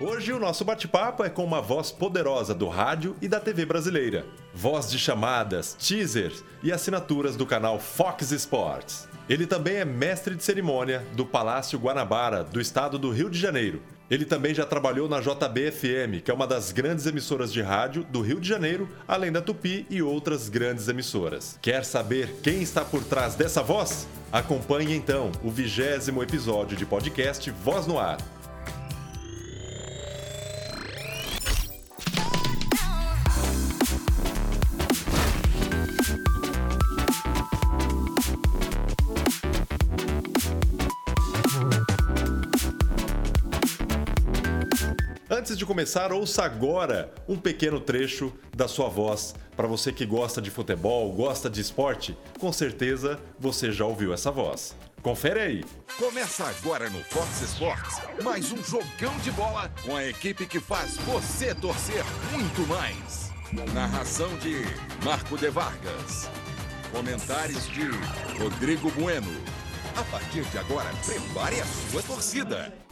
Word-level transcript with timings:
Hoje 0.00 0.32
o 0.32 0.38
nosso 0.38 0.64
bate-papo 0.64 1.24
é 1.24 1.28
com 1.28 1.44
uma 1.44 1.60
voz 1.60 1.90
poderosa 1.90 2.54
do 2.54 2.68
rádio 2.68 3.16
e 3.20 3.26
da 3.26 3.40
TV 3.40 3.66
brasileira. 3.66 4.24
Voz 4.54 4.88
de 4.88 4.96
chamadas, 4.96 5.74
teasers 5.74 6.44
e 6.62 6.70
assinaturas 6.70 7.34
do 7.34 7.44
canal 7.44 7.80
Fox 7.80 8.30
Sports. 8.30 9.08
Ele 9.28 9.44
também 9.44 9.74
é 9.78 9.84
mestre 9.84 10.36
de 10.36 10.44
cerimônia 10.44 11.04
do 11.14 11.26
Palácio 11.26 11.80
Guanabara, 11.80 12.44
do 12.44 12.60
estado 12.60 12.96
do 12.96 13.10
Rio 13.10 13.28
de 13.28 13.40
Janeiro. 13.40 13.82
Ele 14.08 14.24
também 14.24 14.54
já 14.54 14.64
trabalhou 14.64 15.08
na 15.08 15.20
JBFM, 15.20 16.22
que 16.24 16.30
é 16.30 16.34
uma 16.34 16.46
das 16.46 16.70
grandes 16.70 17.04
emissoras 17.04 17.52
de 17.52 17.60
rádio 17.60 18.04
do 18.04 18.20
Rio 18.20 18.38
de 18.38 18.48
Janeiro, 18.48 18.88
além 19.06 19.32
da 19.32 19.42
Tupi 19.42 19.84
e 19.90 20.00
outras 20.00 20.48
grandes 20.48 20.86
emissoras. 20.86 21.58
Quer 21.60 21.84
saber 21.84 22.36
quem 22.40 22.62
está 22.62 22.84
por 22.84 23.02
trás 23.02 23.34
dessa 23.34 23.64
voz? 23.64 24.06
Acompanhe 24.30 24.94
então 24.94 25.32
o 25.42 25.50
vigésimo 25.50 26.22
episódio 26.22 26.76
de 26.76 26.86
podcast 26.86 27.50
Voz 27.50 27.84
no 27.84 27.98
Ar. 27.98 28.18
Começar, 45.78 46.12
ouça 46.12 46.42
agora 46.42 47.14
um 47.28 47.36
pequeno 47.36 47.80
trecho 47.80 48.32
da 48.52 48.66
sua 48.66 48.88
voz. 48.88 49.32
Para 49.56 49.68
você 49.68 49.92
que 49.92 50.04
gosta 50.04 50.42
de 50.42 50.50
futebol, 50.50 51.12
gosta 51.12 51.48
de 51.48 51.60
esporte, 51.60 52.18
com 52.36 52.52
certeza 52.52 53.16
você 53.38 53.70
já 53.70 53.84
ouviu 53.86 54.12
essa 54.12 54.28
voz. 54.28 54.74
Confere 55.00 55.38
aí. 55.38 55.64
Começa 55.96 56.44
agora 56.48 56.90
no 56.90 56.98
Fox 57.04 57.42
Sports, 57.42 58.00
mais 58.24 58.50
um 58.50 58.60
jogão 58.64 59.16
de 59.22 59.30
bola 59.30 59.70
com 59.84 59.94
a 59.94 60.04
equipe 60.04 60.46
que 60.46 60.58
faz 60.58 60.96
você 60.96 61.54
torcer 61.54 62.02
muito 62.32 62.66
mais. 62.66 63.30
Narração 63.72 64.36
de 64.38 64.56
Marco 65.04 65.38
de 65.38 65.48
Vargas. 65.48 66.28
Comentários 66.90 67.68
de 67.68 67.88
Rodrigo 68.36 68.90
Bueno. 68.90 69.30
A 69.94 70.02
partir 70.10 70.42
de 70.42 70.58
agora, 70.58 70.90
prepare 71.06 71.60
a 71.60 71.64
sua 71.64 72.02
torcida. 72.02 72.87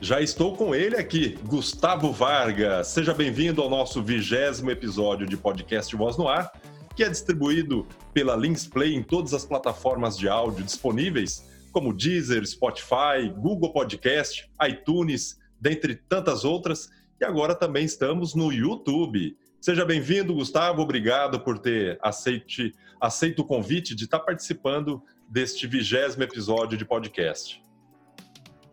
Já 0.00 0.20
estou 0.20 0.54
com 0.54 0.74
ele 0.74 0.94
aqui, 0.94 1.38
Gustavo 1.44 2.12
Vargas. 2.12 2.88
Seja 2.88 3.14
bem-vindo 3.14 3.62
ao 3.62 3.70
nosso 3.70 4.02
vigésimo 4.02 4.70
episódio 4.70 5.26
de 5.26 5.38
podcast 5.38 5.96
Voz 5.96 6.18
no 6.18 6.28
Ar, 6.28 6.52
que 6.94 7.02
é 7.02 7.08
distribuído 7.08 7.86
pela 8.12 8.36
Links 8.36 8.66
Play 8.66 8.94
em 8.94 9.02
todas 9.02 9.32
as 9.32 9.46
plataformas 9.46 10.18
de 10.18 10.28
áudio 10.28 10.62
disponíveis, 10.62 11.48
como 11.72 11.94
Deezer, 11.94 12.46
Spotify, 12.46 13.32
Google 13.38 13.72
Podcast, 13.72 14.46
iTunes, 14.68 15.38
dentre 15.58 15.94
tantas 15.94 16.44
outras. 16.44 16.90
E 17.18 17.24
agora 17.24 17.54
também 17.54 17.86
estamos 17.86 18.34
no 18.34 18.52
YouTube. 18.52 19.34
Seja 19.62 19.86
bem-vindo, 19.86 20.34
Gustavo. 20.34 20.82
Obrigado 20.82 21.40
por 21.40 21.58
ter 21.58 21.98
aceite, 22.02 22.74
aceito 23.00 23.40
o 23.40 23.46
convite 23.46 23.94
de 23.94 24.04
estar 24.04 24.20
participando 24.20 25.02
deste 25.26 25.66
vigésimo 25.66 26.22
episódio 26.22 26.76
de 26.76 26.84
podcast. 26.84 27.65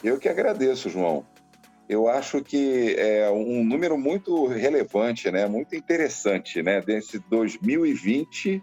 Eu 0.04 0.20
que 0.20 0.28
agradeço, 0.28 0.90
João. 0.90 1.26
Eu 1.88 2.08
acho 2.08 2.42
que 2.44 2.96
é 2.98 3.30
um 3.30 3.64
número 3.64 3.98
muito 3.98 4.48
relevante, 4.48 5.30
né? 5.32 5.48
Muito 5.48 5.76
interessante, 5.76 6.62
né? 6.62 6.82
Desse 6.82 7.20
2020, 7.30 8.62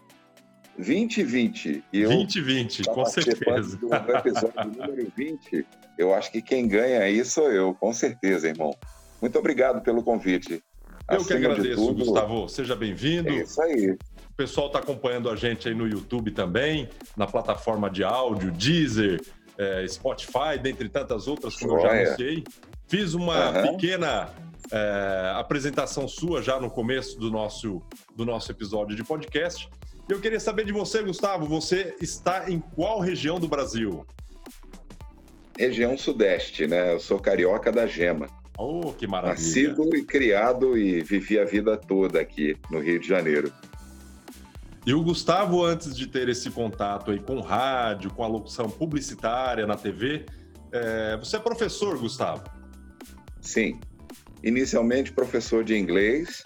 2020. 0.77 1.85
E 1.93 2.05
2020, 2.05 2.85
com 2.85 3.05
certeza. 3.07 3.77
Do 3.77 3.95
episódio 3.95 4.73
número 4.77 5.13
20. 5.17 5.67
Eu 5.99 6.15
acho 6.15 6.33
que 6.33 6.41
quem 6.41 6.67
ganha 6.67 7.01
aí 7.01 7.25
sou 7.25 7.51
eu, 7.51 7.75
com 7.75 7.93
certeza, 7.93 8.49
irmão. 8.49 8.75
Muito 9.21 9.39
obrigado 9.39 9.83
pelo 9.83 10.03
convite. 10.03 10.63
Eu 11.11 11.17
Acima 11.17 11.41
que 11.41 11.47
agradeço, 11.47 11.87
tudo, 11.87 12.05
Gustavo. 12.05 12.49
Seja 12.49 12.75
bem-vindo. 12.75 13.29
É 13.29 13.43
isso 13.43 13.61
aí. 13.61 13.91
O 13.91 14.35
pessoal 14.37 14.69
está 14.69 14.79
acompanhando 14.79 15.29
a 15.29 15.37
gente 15.37 15.69
aí 15.69 15.75
no 15.75 15.87
YouTube 15.87 16.31
também, 16.31 16.89
na 17.17 17.27
plataforma 17.27 17.91
de 17.91 18.03
áudio, 18.03 18.51
Deezer, 18.51 19.21
é, 19.61 19.87
Spotify, 19.87 20.59
dentre 20.61 20.89
tantas 20.89 21.29
outras, 21.29 21.55
como 21.57 21.79
Joia. 21.79 21.83
eu 21.83 21.89
já 21.89 22.07
anunciei. 22.07 22.45
Fiz 22.89 23.13
uma 23.13 23.51
uhum. 23.51 23.73
pequena 23.73 24.31
é, 24.73 25.33
apresentação 25.37 26.09
sua 26.09 26.41
já 26.41 26.59
no 26.59 26.71
começo 26.71 27.19
do 27.19 27.31
nosso, 27.31 27.83
do 28.17 28.25
nosso 28.25 28.51
episódio 28.51 28.97
de 28.97 29.05
podcast. 29.05 29.69
Eu 30.09 30.19
queria 30.19 30.41
saber 30.41 30.65
de 30.65 30.73
você, 30.73 31.03
Gustavo, 31.03 31.47
você 31.47 31.95
está 32.01 32.51
em 32.51 32.59
qual 32.59 33.01
região 33.01 33.39
do 33.39 33.47
Brasil? 33.47 34.05
Região 35.59 35.97
Sudeste, 35.97 36.67
né? 36.67 36.95
Eu 36.95 36.99
sou 36.99 37.19
carioca 37.19 37.71
da 37.71 37.87
Gema. 37.87 38.29
Oh, 38.59 38.93
que 38.93 39.07
maravilha. 39.07 39.35
Nascido 39.35 39.95
e 39.95 40.03
criado 40.03 40.77
e 40.77 41.03
vivi 41.03 41.39
a 41.39 41.45
vida 41.45 41.77
toda 41.77 42.19
aqui 42.19 42.57
no 42.71 42.81
Rio 42.81 42.99
de 42.99 43.07
Janeiro. 43.07 43.53
E 44.91 44.93
o 44.93 45.05
Gustavo, 45.05 45.65
antes 45.65 45.97
de 45.97 46.09
ter 46.09 46.29
esse 46.29 46.51
contato 46.51 47.13
aí 47.13 47.21
com 47.21 47.39
rádio, 47.39 48.11
com 48.11 48.25
a 48.25 48.27
locução 48.27 48.69
publicitária 48.69 49.65
na 49.65 49.77
TV, 49.77 50.27
é... 50.73 51.17
você 51.17 51.37
é 51.37 51.39
professor, 51.39 51.97
Gustavo? 51.97 52.43
Sim. 53.41 53.79
Inicialmente 54.43 55.13
professor 55.13 55.63
de 55.63 55.79
inglês 55.79 56.43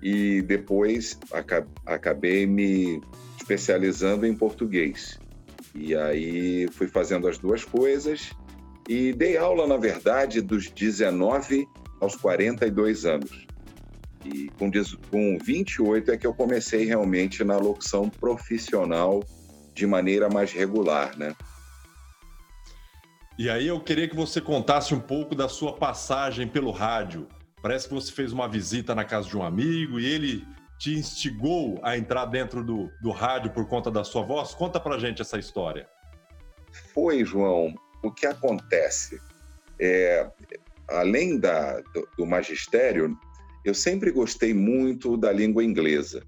e 0.00 0.42
depois 0.42 1.18
acabei 1.84 2.46
me 2.46 3.02
especializando 3.36 4.24
em 4.24 4.32
português. 4.36 5.18
E 5.74 5.92
aí 5.96 6.68
fui 6.70 6.86
fazendo 6.86 7.26
as 7.26 7.36
duas 7.36 7.64
coisas 7.64 8.30
e 8.88 9.12
dei 9.12 9.36
aula, 9.36 9.66
na 9.66 9.76
verdade, 9.76 10.40
dos 10.40 10.70
19 10.70 11.66
aos 12.00 12.14
42 12.14 13.04
anos. 13.04 13.45
E 14.32 14.50
com, 14.58 14.70
com 15.10 15.38
28 15.38 16.10
é 16.10 16.16
que 16.16 16.26
eu 16.26 16.34
comecei 16.34 16.84
realmente 16.84 17.44
na 17.44 17.56
locução 17.56 18.10
profissional 18.10 19.22
de 19.72 19.86
maneira 19.86 20.28
mais 20.28 20.52
regular, 20.52 21.16
né? 21.16 21.34
E 23.38 23.50
aí 23.50 23.68
eu 23.68 23.78
queria 23.78 24.08
que 24.08 24.16
você 24.16 24.40
contasse 24.40 24.94
um 24.94 25.00
pouco 25.00 25.34
da 25.34 25.48
sua 25.48 25.74
passagem 25.74 26.48
pelo 26.48 26.70
rádio. 26.70 27.28
Parece 27.62 27.86
que 27.86 27.94
você 27.94 28.10
fez 28.10 28.32
uma 28.32 28.48
visita 28.48 28.94
na 28.94 29.04
casa 29.04 29.28
de 29.28 29.36
um 29.36 29.42
amigo 29.42 30.00
e 30.00 30.06
ele 30.06 30.44
te 30.78 30.94
instigou 30.94 31.78
a 31.82 31.96
entrar 31.96 32.24
dentro 32.26 32.64
do, 32.64 32.90
do 33.00 33.10
rádio 33.10 33.50
por 33.50 33.68
conta 33.68 33.90
da 33.90 34.02
sua 34.02 34.22
voz. 34.22 34.54
Conta 34.54 34.80
pra 34.80 34.98
gente 34.98 35.22
essa 35.22 35.38
história. 35.38 35.86
Foi, 36.92 37.24
João. 37.24 37.74
O 38.02 38.10
que 38.10 38.26
acontece? 38.26 39.20
É, 39.78 40.30
além 40.88 41.38
da, 41.38 41.80
do, 41.80 42.08
do 42.16 42.26
magistério, 42.26 43.18
eu 43.68 43.74
sempre 43.74 44.10
gostei 44.10 44.54
muito 44.54 45.16
da 45.16 45.32
língua 45.32 45.64
inglesa. 45.64 46.22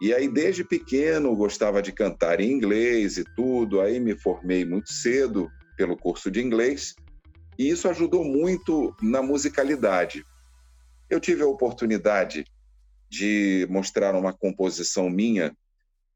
E 0.00 0.14
aí, 0.14 0.28
desde 0.28 0.62
pequeno, 0.62 1.34
gostava 1.34 1.82
de 1.82 1.92
cantar 1.92 2.40
em 2.40 2.52
inglês 2.52 3.16
e 3.16 3.24
tudo. 3.36 3.80
Aí, 3.80 3.98
me 3.98 4.16
formei 4.16 4.64
muito 4.64 4.92
cedo 4.92 5.50
pelo 5.76 5.96
curso 5.96 6.30
de 6.30 6.40
inglês. 6.40 6.94
E 7.58 7.68
isso 7.68 7.88
ajudou 7.88 8.24
muito 8.24 8.94
na 9.02 9.20
musicalidade. 9.20 10.24
Eu 11.10 11.18
tive 11.18 11.42
a 11.42 11.46
oportunidade 11.46 12.44
de 13.10 13.66
mostrar 13.68 14.14
uma 14.14 14.32
composição 14.32 15.10
minha 15.10 15.56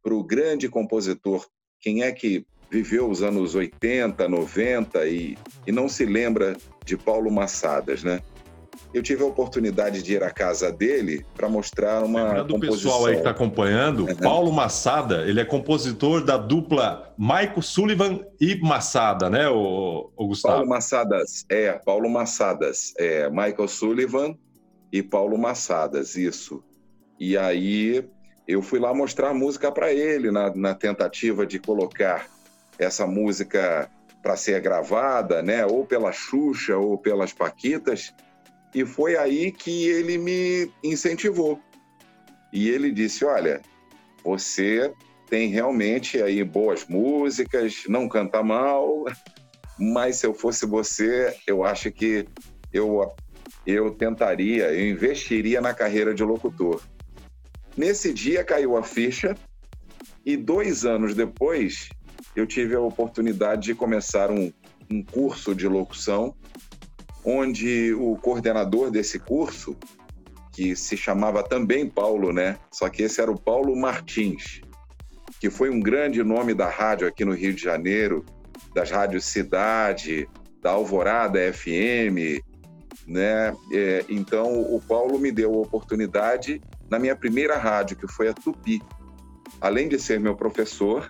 para 0.03 0.15
o 0.15 0.23
grande 0.23 0.69
compositor. 0.69 1.47
Quem 1.81 2.03
é 2.03 2.13
que 2.13 2.47
viveu 2.71 3.11
os 3.11 3.23
anos 3.23 3.55
80, 3.55 4.29
90 4.29 5.07
e, 5.07 5.37
e 5.67 5.73
não 5.73 5.89
se 5.89 6.07
lembra 6.07 6.57
de 6.85 6.97
Paulo 6.97 7.31
Massadas, 7.31 8.03
né? 8.03 8.23
Eu 8.93 9.03
tive 9.03 9.23
a 9.23 9.27
oportunidade 9.27 10.03
de 10.03 10.15
ir 10.15 10.23
à 10.23 10.31
casa 10.31 10.71
dele 10.71 11.25
para 11.35 11.49
mostrar 11.49 12.05
uma 12.05 12.25
Lembrando 12.25 12.55
composição. 12.55 12.91
pessoal 12.91 13.07
aí 13.07 13.15
que 13.15 13.21
está 13.21 13.31
acompanhando, 13.31 14.07
uhum. 14.07 14.17
Paulo 14.17 14.53
Massada, 14.53 15.23
ele 15.27 15.41
é 15.41 15.45
compositor 15.45 16.25
da 16.25 16.37
dupla 16.37 17.15
Michael 17.19 17.63
Sullivan 17.63 18.21
e 18.41 18.57
Massada, 18.61 19.31
né, 19.31 19.49
o, 19.49 20.11
o 20.17 20.27
Gustavo? 20.27 20.57
Paulo 20.57 20.69
Massadas, 20.69 21.45
é, 21.49 21.73
Paulo 21.73 22.09
Massadas, 22.11 22.93
é, 22.99 23.31
Michael 23.31 23.69
Sullivan 23.69 24.37
e 24.93 25.03
Paulo 25.03 25.39
Massadas, 25.39 26.17
isso. 26.17 26.63
E 27.19 27.37
aí 27.37 28.05
eu 28.47 28.61
fui 28.61 28.79
lá 28.79 28.93
mostrar 28.93 29.31
a 29.31 29.35
música 29.35 29.73
para 29.73 29.93
ele, 29.93 30.31
na, 30.31 30.55
na 30.55 30.75
tentativa 30.75 31.47
de 31.47 31.59
colocar 31.59 32.27
essa 32.79 33.07
música 33.07 33.89
para 34.23 34.37
ser 34.37 34.61
gravada, 34.61 35.43
né, 35.43 35.65
ou 35.65 35.85
pela 35.85 36.13
Xuxa 36.13 36.77
ou 36.77 36.99
pelas 36.99 37.33
Paquitas, 37.33 38.13
e 38.75 38.85
foi 38.85 39.17
aí 39.17 39.53
que 39.53 39.87
ele 39.87 40.19
me 40.19 40.71
incentivou. 40.83 41.61
E 42.53 42.69
ele 42.69 42.91
disse: 42.91 43.25
Olha, 43.25 43.61
você 44.25 44.93
tem 45.29 45.49
realmente 45.49 46.23
aí 46.23 46.43
boas 46.45 46.87
músicas, 46.87 47.85
não 47.89 48.09
canta 48.09 48.43
mal, 48.43 49.05
mas 49.79 50.17
se 50.17 50.27
eu 50.27 50.35
fosse 50.35 50.67
você, 50.67 51.35
eu 51.47 51.65
acho 51.65 51.91
que 51.91 52.27
eu, 52.73 53.11
eu 53.67 53.91
tentaria, 53.91 54.73
eu 54.73 54.91
investiria 54.91 55.61
na 55.61 55.75
carreira 55.75 56.15
de 56.15 56.23
locutor. 56.23 56.83
Nesse 57.77 58.13
dia 58.13 58.45
caiu 58.45 58.77
a 58.77 58.83
ficha 58.83 59.35
e 60.25 60.37
dois 60.37 60.85
anos 60.85 61.15
depois 61.15 61.89
eu 62.37 62.47
tive 62.47 62.75
a 62.75 62.81
oportunidade 62.81 63.63
de 63.63 63.75
começar 63.75 64.31
um, 64.31 64.53
um 64.91 65.03
curso 65.03 65.55
de 65.55 65.67
locução 65.67 66.35
onde 67.25 67.93
o 67.95 68.17
coordenador 68.17 68.91
desse 68.91 69.19
curso, 69.19 69.77
que 70.53 70.77
se 70.77 70.97
chamava 70.97 71.43
também 71.43 71.89
Paulo, 71.89 72.33
né? 72.33 72.59
Só 72.71 72.89
que 72.89 73.03
esse 73.03 73.21
era 73.21 73.31
o 73.31 73.39
Paulo 73.39 73.75
Martins, 73.75 74.61
que 75.41 75.49
foi 75.49 75.71
um 75.71 75.81
grande 75.81 76.23
nome 76.23 76.55
da 76.55 76.69
rádio 76.69 77.09
aqui 77.09 77.25
no 77.25 77.33
Rio 77.33 77.55
de 77.55 77.63
Janeiro, 77.63 78.25
das 78.75 78.91
rádios 78.91 79.25
Cidade, 79.25 80.29
da 80.61 80.73
Alvorada 80.73 81.41
FM, 81.53 82.43
né? 83.07 83.55
É, 83.73 84.05
então 84.09 84.61
o 84.61 84.81
Paulo 84.81 85.19
me 85.19 85.33
deu 85.33 85.55
a 85.55 85.59
oportunidade 85.59 86.61
na 86.91 86.99
minha 86.99 87.17
primeira 87.17 87.57
rádio, 87.57 87.97
que 87.97 88.07
foi 88.07 88.29
a 88.29 88.35
Tupi. 88.35 88.81
Além 89.61 89.89
de 89.89 89.99
ser 89.99 90.21
meu 90.21 90.37
professor, 90.37 91.09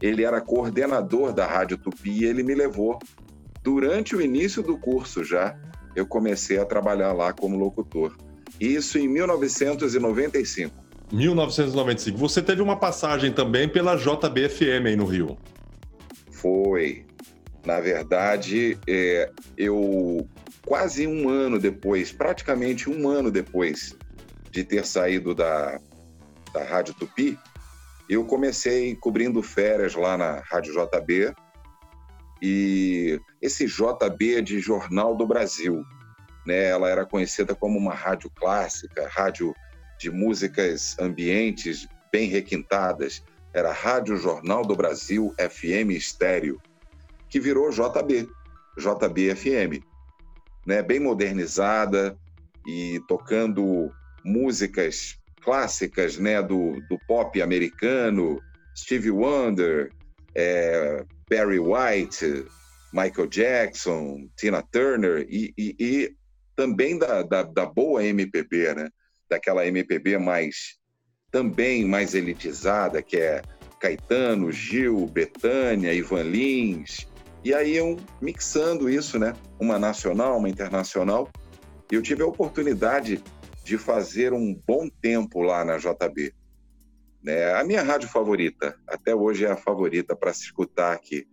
ele 0.00 0.24
era 0.24 0.40
coordenador 0.40 1.32
da 1.32 1.46
Rádio 1.46 1.76
Tupi 1.76 2.10
e 2.10 2.24
ele 2.24 2.42
me 2.42 2.54
levou. 2.54 2.98
Durante 3.62 4.16
o 4.16 4.20
início 4.20 4.62
do 4.62 4.76
curso 4.76 5.22
já, 5.22 5.56
eu 5.94 6.06
comecei 6.06 6.58
a 6.58 6.64
trabalhar 6.64 7.12
lá 7.12 7.32
como 7.32 7.56
locutor. 7.56 8.16
Isso 8.58 8.98
em 8.98 9.08
1995. 9.08 10.74
1995. 11.12 12.16
Você 12.16 12.42
teve 12.42 12.62
uma 12.62 12.76
passagem 12.76 13.32
também 13.32 13.68
pela 13.68 13.96
JBFM 13.96 14.86
aí 14.86 14.96
no 14.96 15.04
Rio. 15.04 15.38
Foi. 16.30 17.04
Na 17.64 17.78
verdade, 17.78 18.76
é, 18.88 19.30
eu 19.56 20.26
quase 20.64 21.06
um 21.06 21.28
ano 21.28 21.58
depois, 21.58 22.10
praticamente 22.10 22.90
um 22.90 23.08
ano 23.08 23.30
depois 23.30 23.94
de 24.50 24.64
ter 24.64 24.84
saído 24.84 25.34
da, 25.34 25.78
da 26.52 26.64
Rádio 26.64 26.94
Tupi, 26.94 27.38
eu 28.08 28.24
comecei 28.24 28.96
cobrindo 28.96 29.42
férias 29.42 29.94
lá 29.94 30.16
na 30.16 30.40
Rádio 30.40 30.74
JB 30.74 31.32
e 32.42 33.20
esse 33.40 33.66
JB 33.66 34.38
é 34.38 34.40
de 34.40 34.58
Jornal 34.58 35.14
do 35.14 35.24
Brasil, 35.24 35.84
né? 36.44 36.64
Ela 36.64 36.88
era 36.88 37.06
conhecida 37.06 37.54
como 37.54 37.78
uma 37.78 37.94
rádio 37.94 38.28
clássica, 38.34 39.08
rádio 39.08 39.54
de 39.96 40.10
músicas 40.10 40.96
ambientes 40.98 41.86
bem 42.10 42.28
requintadas. 42.28 43.22
Era 43.54 43.72
Rádio 43.72 44.16
Jornal 44.16 44.66
do 44.66 44.74
Brasil 44.74 45.32
FM 45.38 45.92
Estéreo, 45.92 46.60
que 47.28 47.38
virou 47.38 47.70
JB, 47.70 48.28
JB 48.76 49.36
FM, 49.36 49.84
né? 50.66 50.82
Bem 50.82 50.98
modernizada 50.98 52.18
e 52.66 53.00
tocando 53.06 53.92
músicas 54.24 55.16
clássicas 55.42 56.18
né, 56.18 56.42
do, 56.42 56.80
do 56.88 56.98
pop 57.06 57.40
americano, 57.40 58.40
Stevie 58.76 59.10
Wonder, 59.10 59.92
é, 60.34 61.04
Barry 61.32 61.58
White, 61.58 62.44
Michael 62.92 63.26
Jackson, 63.28 64.28
Tina 64.36 64.62
Turner 64.70 65.26
e, 65.30 65.54
e, 65.56 65.74
e 65.80 66.16
também 66.54 66.98
da, 66.98 67.22
da, 67.22 67.42
da, 67.42 67.64
boa 67.64 68.04
MPB, 68.04 68.74
né? 68.74 68.90
Daquela 69.30 69.66
MPB 69.66 70.18
mais 70.18 70.76
também 71.30 71.86
mais 71.86 72.14
elitizada, 72.14 73.00
que 73.00 73.16
é 73.16 73.40
Caetano, 73.80 74.52
Gil, 74.52 75.06
Betânia, 75.06 75.94
Ivan 75.94 76.24
Lins. 76.24 77.08
E 77.42 77.54
aí 77.54 77.76
eu 77.76 77.96
mixando 78.20 78.90
isso, 78.90 79.18
né? 79.18 79.32
Uma 79.58 79.78
nacional, 79.78 80.36
uma 80.36 80.50
internacional. 80.50 81.30
E 81.90 81.94
eu 81.94 82.02
tive 82.02 82.22
a 82.22 82.26
oportunidade 82.26 83.24
de 83.64 83.78
fazer 83.78 84.34
um 84.34 84.54
bom 84.66 84.86
tempo 85.00 85.40
lá 85.40 85.64
na 85.64 85.78
JB. 85.78 86.34
Né? 87.22 87.54
A 87.54 87.64
minha 87.64 87.82
rádio 87.82 88.08
favorita, 88.08 88.76
até 88.86 89.14
hoje 89.14 89.44
é 89.44 89.50
a 89.50 89.56
favorita 89.56 90.16
para 90.16 90.32
se 90.32 90.44
escutar 90.44 90.92
aqui 90.92 91.26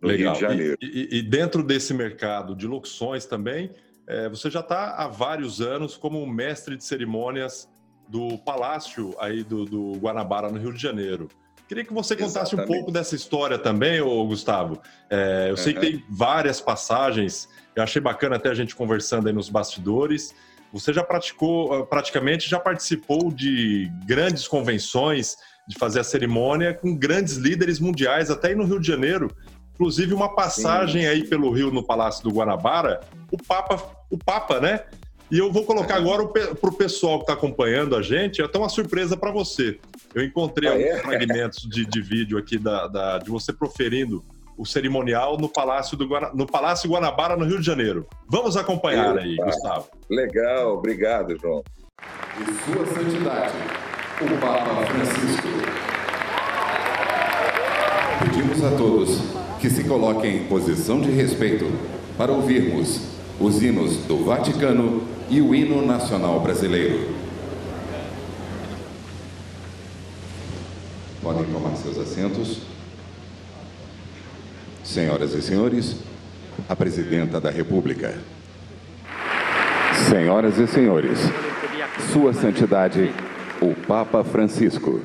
no 0.00 0.08
Legal. 0.08 0.34
Rio 0.34 0.34
de 0.34 0.40
Janeiro. 0.40 0.78
E, 0.82 0.86
e, 0.86 1.18
e 1.18 1.22
dentro 1.22 1.62
desse 1.62 1.94
mercado 1.94 2.54
de 2.54 2.66
locuções 2.66 3.24
também, 3.24 3.72
é, 4.06 4.28
você 4.28 4.50
já 4.50 4.60
está 4.60 4.94
há 4.94 5.08
vários 5.08 5.60
anos 5.60 5.96
como 5.96 6.24
mestre 6.26 6.76
de 6.76 6.84
cerimônias 6.84 7.68
do 8.08 8.38
Palácio 8.38 9.14
aí 9.18 9.44
do, 9.44 9.64
do, 9.64 9.92
Guanabara, 9.98 10.50
no 10.50 10.58
Rio 10.58 10.72
de 10.72 10.80
Janeiro. 10.80 11.28
Queria 11.68 11.84
que 11.84 11.92
você 11.92 12.16
contasse 12.16 12.54
Exatamente. 12.54 12.70
um 12.70 12.74
pouco 12.74 12.90
dessa 12.90 13.14
história 13.14 13.58
também, 13.58 14.00
ô 14.00 14.24
Gustavo. 14.26 14.80
É, 15.10 15.46
eu 15.46 15.50
uhum. 15.50 15.56
sei 15.58 15.74
que 15.74 15.80
tem 15.80 16.04
várias 16.08 16.58
passagens, 16.62 17.46
eu 17.76 17.82
achei 17.82 18.00
bacana 18.00 18.36
até 18.36 18.48
a 18.48 18.54
gente 18.54 18.74
conversando 18.74 19.26
aí 19.26 19.34
nos 19.34 19.50
bastidores. 19.50 20.34
Você 20.72 20.92
já 20.92 21.02
praticou, 21.02 21.72
ah, 21.72 21.86
praticamente 21.86 22.48
já 22.48 22.58
participou 22.58 23.32
de 23.32 23.90
grandes 24.06 24.46
convenções, 24.46 25.36
de 25.66 25.78
fazer 25.78 26.00
a 26.00 26.04
cerimônia 26.04 26.74
com 26.74 26.94
grandes 26.96 27.36
líderes 27.36 27.78
mundiais, 27.78 28.30
até 28.30 28.48
aí 28.48 28.54
no 28.54 28.64
Rio 28.64 28.80
de 28.80 28.86
Janeiro. 28.86 29.30
Inclusive 29.74 30.12
uma 30.12 30.34
passagem 30.34 31.02
Sim. 31.02 31.08
aí 31.08 31.24
pelo 31.26 31.50
Rio 31.50 31.70
no 31.70 31.84
Palácio 31.84 32.22
do 32.24 32.30
Guanabara, 32.30 33.00
o 33.30 33.36
Papa, 33.36 33.96
o 34.10 34.18
Papa, 34.18 34.60
né? 34.60 34.84
E 35.30 35.38
eu 35.38 35.52
vou 35.52 35.64
colocar 35.64 35.94
é. 35.94 35.98
agora 35.98 36.26
para 36.26 36.70
o 36.70 36.72
pessoal 36.72 37.18
que 37.18 37.24
está 37.24 37.34
acompanhando 37.34 37.94
a 37.94 38.02
gente, 38.02 38.42
até 38.42 38.58
uma 38.58 38.68
surpresa 38.68 39.16
para 39.16 39.30
você. 39.30 39.78
Eu 40.14 40.24
encontrei 40.24 40.68
ah, 40.68 40.72
alguns 40.72 40.86
é? 40.86 40.98
fragmentos 41.04 41.68
de, 41.68 41.84
de 41.84 42.00
vídeo 42.00 42.38
aqui 42.38 42.58
da, 42.58 42.86
da, 42.86 43.18
de 43.18 43.30
você 43.30 43.52
proferindo 43.52 44.24
o 44.58 44.66
cerimonial 44.66 45.38
no 45.38 45.48
Palácio, 45.48 45.96
do 45.96 46.06
Guana... 46.06 46.30
no 46.34 46.44
Palácio 46.44 46.90
Guanabara, 46.90 47.36
no 47.36 47.44
Rio 47.44 47.60
de 47.60 47.64
Janeiro. 47.64 48.04
Vamos 48.28 48.56
acompanhar 48.56 49.16
aí, 49.16 49.36
Gustavo. 49.36 49.86
Legal, 50.10 50.74
obrigado, 50.74 51.38
João. 51.38 51.62
E 52.40 52.44
Sua 52.64 52.84
Santidade, 52.86 53.54
o 54.20 54.40
Papa 54.40 54.84
Francisco. 54.86 55.48
Pedimos 58.18 58.64
a 58.64 58.76
todos 58.76 59.20
que 59.60 59.70
se 59.70 59.84
coloquem 59.84 60.38
em 60.38 60.48
posição 60.48 61.00
de 61.00 61.10
respeito 61.12 61.66
para 62.16 62.32
ouvirmos 62.32 63.16
os 63.40 63.62
hinos 63.62 63.96
do 64.06 64.24
Vaticano 64.24 65.06
e 65.30 65.40
o 65.40 65.54
hino 65.54 65.86
nacional 65.86 66.40
brasileiro. 66.40 67.14
Podem 71.22 71.44
tomar 71.44 71.76
seus 71.76 71.96
assentos. 71.98 72.77
Senhoras 74.88 75.34
e 75.34 75.42
senhores, 75.42 75.96
a 76.66 76.74
Presidenta 76.74 77.38
da 77.38 77.50
República. 77.50 78.18
Senhoras 80.08 80.56
e 80.56 80.66
senhores, 80.66 81.18
Sua 82.10 82.32
Santidade, 82.32 83.12
o 83.60 83.74
Papa 83.86 84.24
Francisco. 84.24 85.02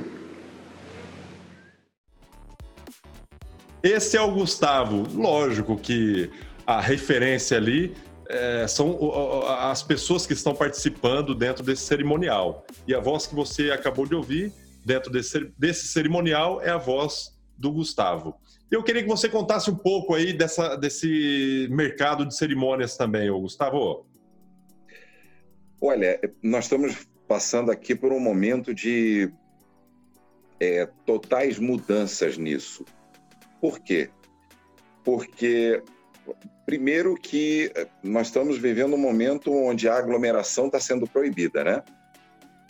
Esse 3.83 4.15
é 4.15 4.21
o 4.21 4.31
Gustavo. 4.31 5.05
Lógico 5.13 5.75
que 5.75 6.31
a 6.65 6.79
referência 6.79 7.57
ali 7.57 7.93
é, 8.29 8.65
são 8.69 8.97
as 9.59 9.83
pessoas 9.83 10.25
que 10.25 10.31
estão 10.31 10.55
participando 10.55 11.35
dentro 11.35 11.61
desse 11.61 11.83
cerimonial. 11.83 12.65
E 12.87 12.95
a 12.95 13.01
voz 13.01 13.27
que 13.27 13.35
você 13.35 13.69
acabou 13.69 14.07
de 14.07 14.15
ouvir 14.15 14.53
dentro 14.85 15.11
desse, 15.11 15.51
desse 15.57 15.87
cerimonial 15.87 16.61
é 16.61 16.69
a 16.69 16.77
voz 16.77 17.33
do 17.57 17.69
Gustavo. 17.69 18.33
Eu 18.73 18.81
queria 18.81 19.03
que 19.03 19.07
você 19.07 19.29
contasse 19.29 19.69
um 19.69 19.75
pouco 19.75 20.15
aí 20.15 20.33
dessa, 20.33 20.75
desse 20.75 21.67
mercado 21.69 22.25
de 22.25 22.35
cerimônias 22.35 22.97
também, 22.97 23.29
Gustavo. 23.29 24.07
Olha, 25.79 26.19
nós 26.41 26.65
estamos 26.65 27.07
passando 27.27 27.69
aqui 27.69 27.93
por 27.93 28.11
um 28.11 28.19
momento 28.19 28.73
de 28.73 29.31
é, 30.59 30.87
totais 31.05 31.59
mudanças 31.59 32.35
nisso. 32.35 32.83
Por 33.61 33.79
quê? 33.79 34.09
Porque, 35.03 35.83
primeiro, 36.65 37.13
que 37.13 37.71
nós 38.01 38.25
estamos 38.25 38.57
vivendo 38.57 38.95
um 38.95 38.97
momento 38.97 39.53
onde 39.53 39.87
a 39.87 39.95
aglomeração 39.95 40.65
está 40.65 40.79
sendo 40.79 41.05
proibida, 41.05 41.63
né? 41.63 41.83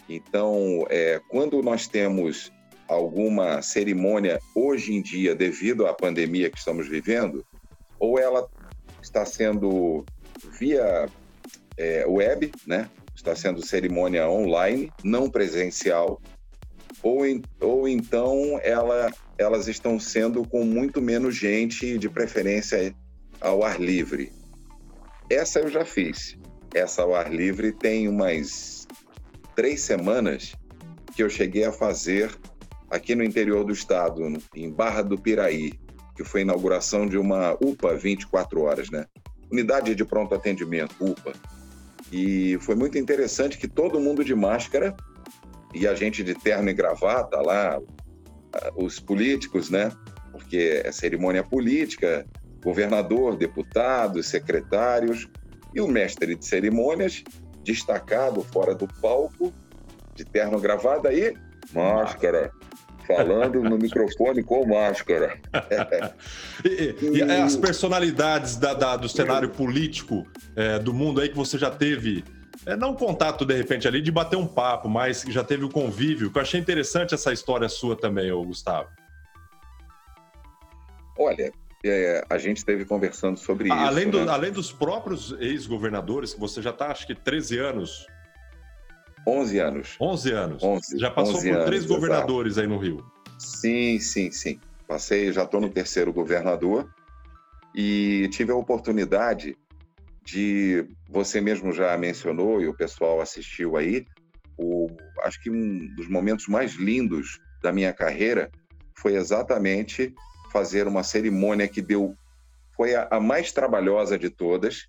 Então, 0.09 0.85
é, 0.89 1.21
quando 1.29 1.63
nós 1.63 1.87
temos 1.87 2.51
alguma 2.87 3.61
cerimônia 3.61 4.39
hoje 4.55 4.93
em 4.93 5.01
dia, 5.01 5.35
devido 5.35 5.85
à 5.85 5.93
pandemia 5.93 6.49
que 6.49 6.57
estamos 6.57 6.87
vivendo, 6.87 7.45
ou 7.99 8.19
ela 8.19 8.47
está 9.01 9.25
sendo 9.25 10.05
via 10.59 11.07
é, 11.77 12.05
web, 12.05 12.51
né? 12.65 12.89
está 13.15 13.35
sendo 13.35 13.65
cerimônia 13.65 14.29
online, 14.29 14.91
não 15.03 15.29
presencial, 15.29 16.21
ou, 17.01 17.25
em, 17.25 17.41
ou 17.59 17.87
então 17.87 18.59
ela, 18.63 19.11
elas 19.37 19.67
estão 19.67 19.99
sendo 19.99 20.45
com 20.47 20.63
muito 20.63 21.01
menos 21.01 21.35
gente, 21.35 21.97
de 21.97 22.09
preferência 22.09 22.95
ao 23.39 23.63
ar 23.63 23.79
livre. 23.79 24.31
Essa 25.29 25.59
eu 25.59 25.69
já 25.69 25.85
fiz. 25.85 26.37
Essa 26.73 27.03
ao 27.03 27.13
ar 27.13 27.31
livre 27.31 27.71
tem 27.71 28.07
umas 28.07 28.87
três 29.55 29.81
semanas 29.81 30.55
que 31.15 31.21
eu 31.21 31.29
cheguei 31.29 31.65
a 31.65 31.71
fazer 31.71 32.31
aqui 32.93 33.15
no 33.15 33.23
interior 33.23 33.63
do 33.63 33.73
estado, 33.73 34.21
em 34.55 34.71
Barra 34.71 35.01
do 35.01 35.17
Piraí, 35.17 35.73
que 36.15 36.23
foi 36.23 36.41
a 36.41 36.43
inauguração 36.43 37.07
de 37.07 37.17
uma 37.17 37.53
UPA 37.53 37.97
24 37.97 38.61
horas, 38.61 38.91
né? 38.91 39.07
Unidade 39.51 39.95
de 39.95 40.05
Pronto 40.05 40.35
Atendimento, 40.35 40.95
UPA. 40.99 41.33
E 42.11 42.55
foi 42.61 42.75
muito 42.75 42.95
interessante 42.95 43.57
que 43.57 43.67
todo 43.67 43.99
mundo 43.99 44.23
de 44.23 44.35
máscara 44.35 44.95
e 45.73 45.87
a 45.87 45.95
gente 45.95 46.23
de 46.23 46.35
terno 46.35 46.69
e 46.69 46.73
gravata 46.73 47.41
lá, 47.41 47.81
os 48.75 48.99
políticos, 48.99 49.71
né? 49.71 49.91
Porque 50.31 50.83
é 50.85 50.91
cerimônia 50.91 51.43
política, 51.43 52.27
governador, 52.63 53.35
deputados, 53.35 54.27
secretários 54.27 55.27
e 55.73 55.81
o 55.81 55.87
mestre 55.87 56.35
de 56.35 56.45
cerimônias, 56.45 57.23
destacado 57.63 58.43
fora 58.43 58.75
do 58.75 58.87
palco, 59.01 59.51
de 60.13 60.23
terno 60.23 60.59
gravado 60.59 61.07
aí, 61.07 61.35
máscara, 61.73 62.51
falando 63.07 63.61
no 63.61 63.77
microfone 63.77 64.43
com 64.43 64.65
máscara. 64.65 65.39
e, 66.63 66.95
e, 67.01 67.17
e, 67.17 67.21
as 67.23 67.55
personalidades 67.55 68.57
da, 68.57 68.73
da, 68.73 68.95
do 68.95 69.09
cenário 69.09 69.49
político 69.49 70.25
é, 70.55 70.79
do 70.79 70.93
mundo 70.93 71.21
aí 71.21 71.29
que 71.29 71.35
você 71.35 71.57
já 71.57 71.69
teve, 71.69 72.23
é, 72.65 72.75
não 72.75 72.95
contato 72.95 73.45
de 73.45 73.55
repente 73.55 73.87
ali 73.87 74.01
de 74.01 74.11
bater 74.11 74.37
um 74.37 74.47
papo, 74.47 74.87
mas 74.87 75.23
já 75.27 75.43
teve 75.43 75.63
o 75.63 75.69
convívio, 75.69 76.31
que 76.31 76.37
eu 76.37 76.41
achei 76.41 76.59
interessante 76.59 77.13
essa 77.13 77.31
história 77.33 77.67
sua 77.69 77.95
também, 77.95 78.31
ô 78.31 78.43
Gustavo. 78.43 78.89
Olha, 81.17 81.51
é, 81.85 82.25
a 82.29 82.37
gente 82.37 82.57
esteve 82.57 82.85
conversando 82.85 83.37
sobre 83.37 83.71
além 83.71 84.03
isso. 84.03 84.11
Do, 84.11 84.25
né? 84.25 84.31
Além 84.31 84.51
dos 84.51 84.71
próprios 84.71 85.35
ex-governadores, 85.39 86.33
que 86.33 86.39
você 86.39 86.61
já 86.61 86.69
está, 86.69 86.87
acho 86.87 87.05
que 87.05 87.13
13 87.13 87.59
anos 87.59 88.07
11 89.27 89.59
anos. 89.59 89.95
11 89.99 90.31
anos. 90.31 90.63
11, 90.63 90.99
já 90.99 91.11
passou 91.11 91.39
por 91.39 91.49
anos, 91.49 91.65
três 91.65 91.85
governadores 91.85 92.53
exato. 92.53 92.67
aí 92.67 92.73
no 92.73 92.81
Rio. 92.81 93.05
Sim, 93.39 93.99
sim, 93.99 94.31
sim. 94.31 94.59
Passei, 94.87 95.31
já 95.31 95.43
estou 95.43 95.61
no 95.61 95.69
terceiro 95.69 96.11
governador 96.11 96.89
e 97.73 98.27
tive 98.31 98.51
a 98.51 98.55
oportunidade 98.55 99.57
de, 100.23 100.85
você 101.09 101.41
mesmo 101.41 101.71
já 101.71 101.97
mencionou 101.97 102.61
e 102.61 102.67
o 102.67 102.73
pessoal 102.73 103.19
assistiu 103.19 103.75
aí, 103.75 104.05
o, 104.57 104.87
acho 105.23 105.41
que 105.41 105.49
um 105.49 105.93
dos 105.95 106.07
momentos 106.07 106.47
mais 106.47 106.73
lindos 106.75 107.39
da 107.61 107.71
minha 107.71 107.93
carreira 107.93 108.51
foi 108.95 109.15
exatamente 109.15 110.13
fazer 110.51 110.87
uma 110.87 111.03
cerimônia 111.03 111.67
que 111.67 111.81
deu, 111.81 112.15
foi 112.75 112.95
a, 112.95 113.07
a 113.09 113.19
mais 113.19 113.51
trabalhosa 113.51 114.17
de 114.17 114.29
todas. 114.29 114.87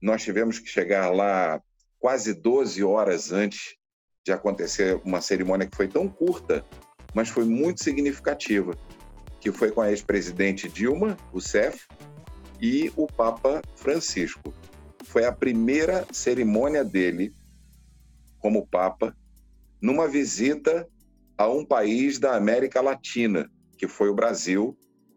Nós 0.00 0.22
tivemos 0.22 0.58
que 0.58 0.68
chegar 0.68 1.10
lá 1.10 1.60
quase 2.04 2.34
12 2.34 2.84
horas 2.84 3.32
antes 3.32 3.76
de 4.22 4.30
acontecer 4.30 5.00
uma 5.06 5.22
cerimônia 5.22 5.66
que 5.66 5.74
foi 5.74 5.88
tão 5.88 6.06
curta, 6.06 6.62
mas 7.14 7.30
foi 7.30 7.46
muito 7.46 7.82
significativa, 7.82 8.76
que 9.40 9.50
foi 9.50 9.70
com 9.70 9.80
a 9.80 9.88
ex-presidente 9.88 10.68
Dilma 10.68 11.16
Rousseff 11.32 11.88
e 12.60 12.92
o 12.94 13.06
Papa 13.06 13.62
Francisco. 13.74 14.52
Foi 15.02 15.24
a 15.24 15.32
primeira 15.32 16.06
cerimônia 16.12 16.84
dele 16.84 17.34
como 18.38 18.66
Papa 18.66 19.16
numa 19.80 20.06
visita 20.06 20.86
a 21.38 21.48
um 21.48 21.64
país 21.64 22.18
da 22.18 22.36
América 22.36 22.82
Latina, 22.82 23.50
que 23.78 23.88
foi 23.88 24.10
o 24.10 24.14
Brasil, 24.14 24.76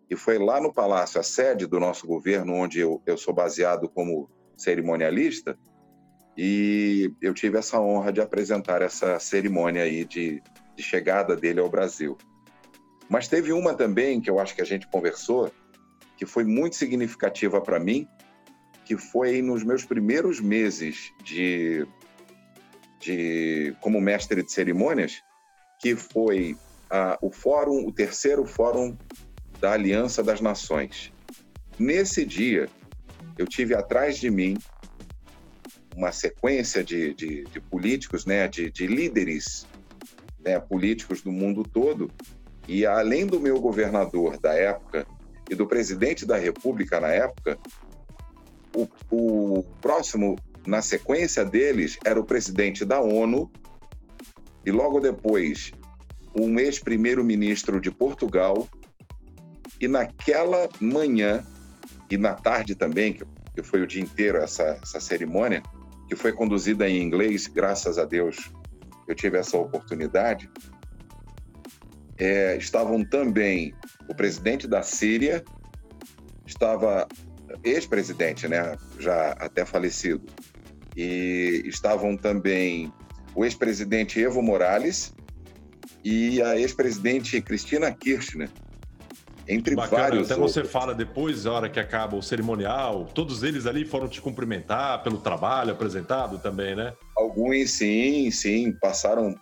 e 0.10 0.15
foi 0.15 0.38
lá 0.38 0.62
no 0.62 0.74
Palácio, 0.74 1.20
a 1.20 1.24
sede 1.24 1.67
do 1.67 1.82
nosso 1.82 2.08
governo, 2.08 2.53
onde 2.53 2.79
eu, 2.79 3.03
eu 3.06 3.17
sou 3.17 3.34
baseado 3.34 3.89
como 3.89 4.29
cerimonialista, 4.56 5.60
e 6.38 7.12
eu 7.20 7.34
tive 7.34 7.58
essa 7.58 7.82
honra 7.82 8.13
de 8.13 8.22
apresentar 8.22 8.84
essa 8.84 9.20
cerimônia 9.20 9.84
aí 9.84 10.06
de, 10.06 10.41
de 10.75 10.84
chegada 10.84 11.36
dele 11.36 11.60
ao 11.60 11.70
Brasil. 11.70 12.15
Mas 13.10 13.27
teve 13.27 13.51
uma 13.51 13.74
também 13.74 14.22
que 14.22 14.29
eu 14.29 14.39
acho 14.39 14.53
que 14.53 14.62
a 14.62 14.65
gente 14.65 14.88
conversou, 14.88 15.51
que 16.15 16.25
foi 16.25 16.44
muito 16.44 16.75
significativa 16.75 17.60
para 17.60 17.79
mim, 17.79 18.08
que 18.86 18.96
foi 18.96 19.41
nos 19.41 19.63
meus 19.63 19.84
primeiros 19.84 20.39
meses 20.39 21.12
de, 21.24 21.88
de 23.00 23.75
como 23.82 24.00
mestre 24.00 24.44
de 24.44 24.51
cerimônias, 24.51 25.24
que 25.79 25.96
foi 25.96 26.56
a, 26.89 27.17
o 27.20 27.32
fórum, 27.32 27.86
o 27.88 27.91
terceiro 27.91 28.46
fórum 28.46 28.96
da 29.60 29.72
Aliança 29.72 30.22
das 30.22 30.39
Nações. 30.39 31.12
Nesse 31.79 32.24
dia, 32.25 32.70
eu 33.38 33.48
tive 33.48 33.74
atrás 33.74 34.17
de 34.17 34.29
mim 34.29 34.58
uma 35.97 36.11
sequência 36.11 36.83
de, 36.83 37.11
de, 37.15 37.43
de 37.45 37.59
políticos, 37.59 38.23
né, 38.23 38.47
de, 38.47 38.69
de 38.69 38.85
líderes 38.85 39.65
né, 40.39 40.59
políticos 40.59 41.23
do 41.23 41.31
mundo 41.31 41.63
todo, 41.63 42.11
e 42.67 42.85
além 42.85 43.25
do 43.25 43.39
meu 43.39 43.59
governador 43.59 44.39
da 44.39 44.53
época 44.53 45.07
e 45.49 45.55
do 45.55 45.65
presidente 45.65 46.23
da 46.23 46.37
República 46.37 46.99
na 46.99 47.07
época, 47.07 47.57
o, 48.75 48.87
o 49.09 49.63
próximo 49.81 50.37
na 50.67 50.83
sequência 50.83 51.43
deles 51.43 51.97
era 52.05 52.19
o 52.19 52.23
presidente 52.23 52.85
da 52.85 53.01
ONU 53.01 53.51
e 54.63 54.71
logo 54.71 54.99
depois 54.99 55.71
um 56.35 56.59
ex-primeiro-ministro 56.59 57.81
de 57.81 57.89
Portugal. 57.89 58.67
E 59.81 59.87
naquela 59.87 60.69
manhã 60.79 61.43
e 62.09 62.17
na 62.17 62.33
tarde 62.33 62.75
também, 62.75 63.13
que 63.13 63.63
foi 63.63 63.81
o 63.81 63.87
dia 63.87 64.01
inteiro 64.01 64.37
essa, 64.37 64.77
essa 64.83 64.99
cerimônia, 64.99 65.63
que 66.07 66.15
foi 66.15 66.31
conduzida 66.31 66.89
em 66.89 67.01
inglês, 67.01 67.47
graças 67.47 67.97
a 67.97 68.05
Deus 68.05 68.51
eu 69.07 69.15
tive 69.15 69.37
essa 69.37 69.57
oportunidade, 69.57 70.49
é, 72.17 72.57
estavam 72.57 73.05
também 73.05 73.73
o 74.09 74.15
presidente 74.15 74.67
da 74.67 74.81
Síria, 74.81 75.43
estava 76.45 77.07
ex-presidente, 77.63 78.47
né, 78.47 78.75
já 78.99 79.31
até 79.33 79.65
falecido, 79.65 80.25
e 80.95 81.63
estavam 81.65 82.17
também 82.17 82.91
o 83.35 83.45
ex-presidente 83.45 84.21
Evo 84.21 84.41
Morales 84.41 85.13
e 86.03 86.41
a 86.41 86.57
ex-presidente 86.57 87.39
Cristina 87.41 87.91
Kirchner, 87.91 88.49
entre 89.47 89.75
Bacana, 89.75 90.03
vários. 90.03 90.31
Até 90.31 90.39
outros. 90.39 90.53
você 90.53 90.63
fala 90.63 90.93
depois, 90.93 91.45
a 91.45 91.53
hora 91.53 91.69
que 91.69 91.79
acaba 91.79 92.15
o 92.15 92.21
cerimonial, 92.21 93.05
todos 93.05 93.43
eles 93.43 93.65
ali 93.65 93.85
foram 93.85 94.07
te 94.07 94.21
cumprimentar 94.21 95.01
pelo 95.03 95.19
trabalho 95.19 95.71
apresentado 95.71 96.39
também, 96.39 96.75
né? 96.75 96.93
Alguns 97.17 97.71
sim, 97.77 98.29
sim, 98.31 98.71
passaram 98.73 99.35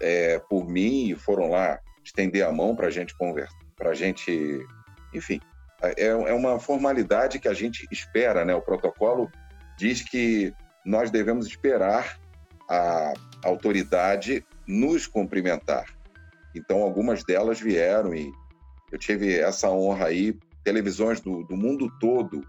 é, 0.00 0.38
por 0.48 0.68
mim 0.68 1.10
e 1.10 1.14
foram 1.14 1.50
lá 1.50 1.78
estender 2.04 2.44
a 2.44 2.52
mão 2.52 2.74
para 2.74 2.88
a 2.88 2.90
gente 2.90 3.16
conversar, 3.16 3.54
para 3.76 3.90
a 3.90 3.94
gente, 3.94 4.60
enfim, 5.14 5.40
é, 5.82 6.06
é 6.06 6.34
uma 6.34 6.58
formalidade 6.58 7.38
que 7.38 7.48
a 7.48 7.54
gente 7.54 7.86
espera, 7.90 8.44
né? 8.44 8.54
O 8.54 8.62
protocolo 8.62 9.30
diz 9.76 10.02
que 10.02 10.54
nós 10.84 11.10
devemos 11.10 11.46
esperar 11.46 12.18
a 12.68 13.12
autoridade 13.44 14.44
nos 14.66 15.06
cumprimentar. 15.06 15.86
Então, 16.54 16.82
algumas 16.82 17.24
delas 17.24 17.60
vieram 17.60 18.14
e 18.14 18.30
eu 18.92 18.98
tive 18.98 19.38
essa 19.38 19.70
honra 19.70 20.06
aí. 20.06 20.36
Televisões 20.62 21.20
do, 21.20 21.42
do 21.42 21.56
mundo 21.56 21.90
todo 21.98 22.46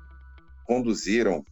conduziram, 0.66 1.44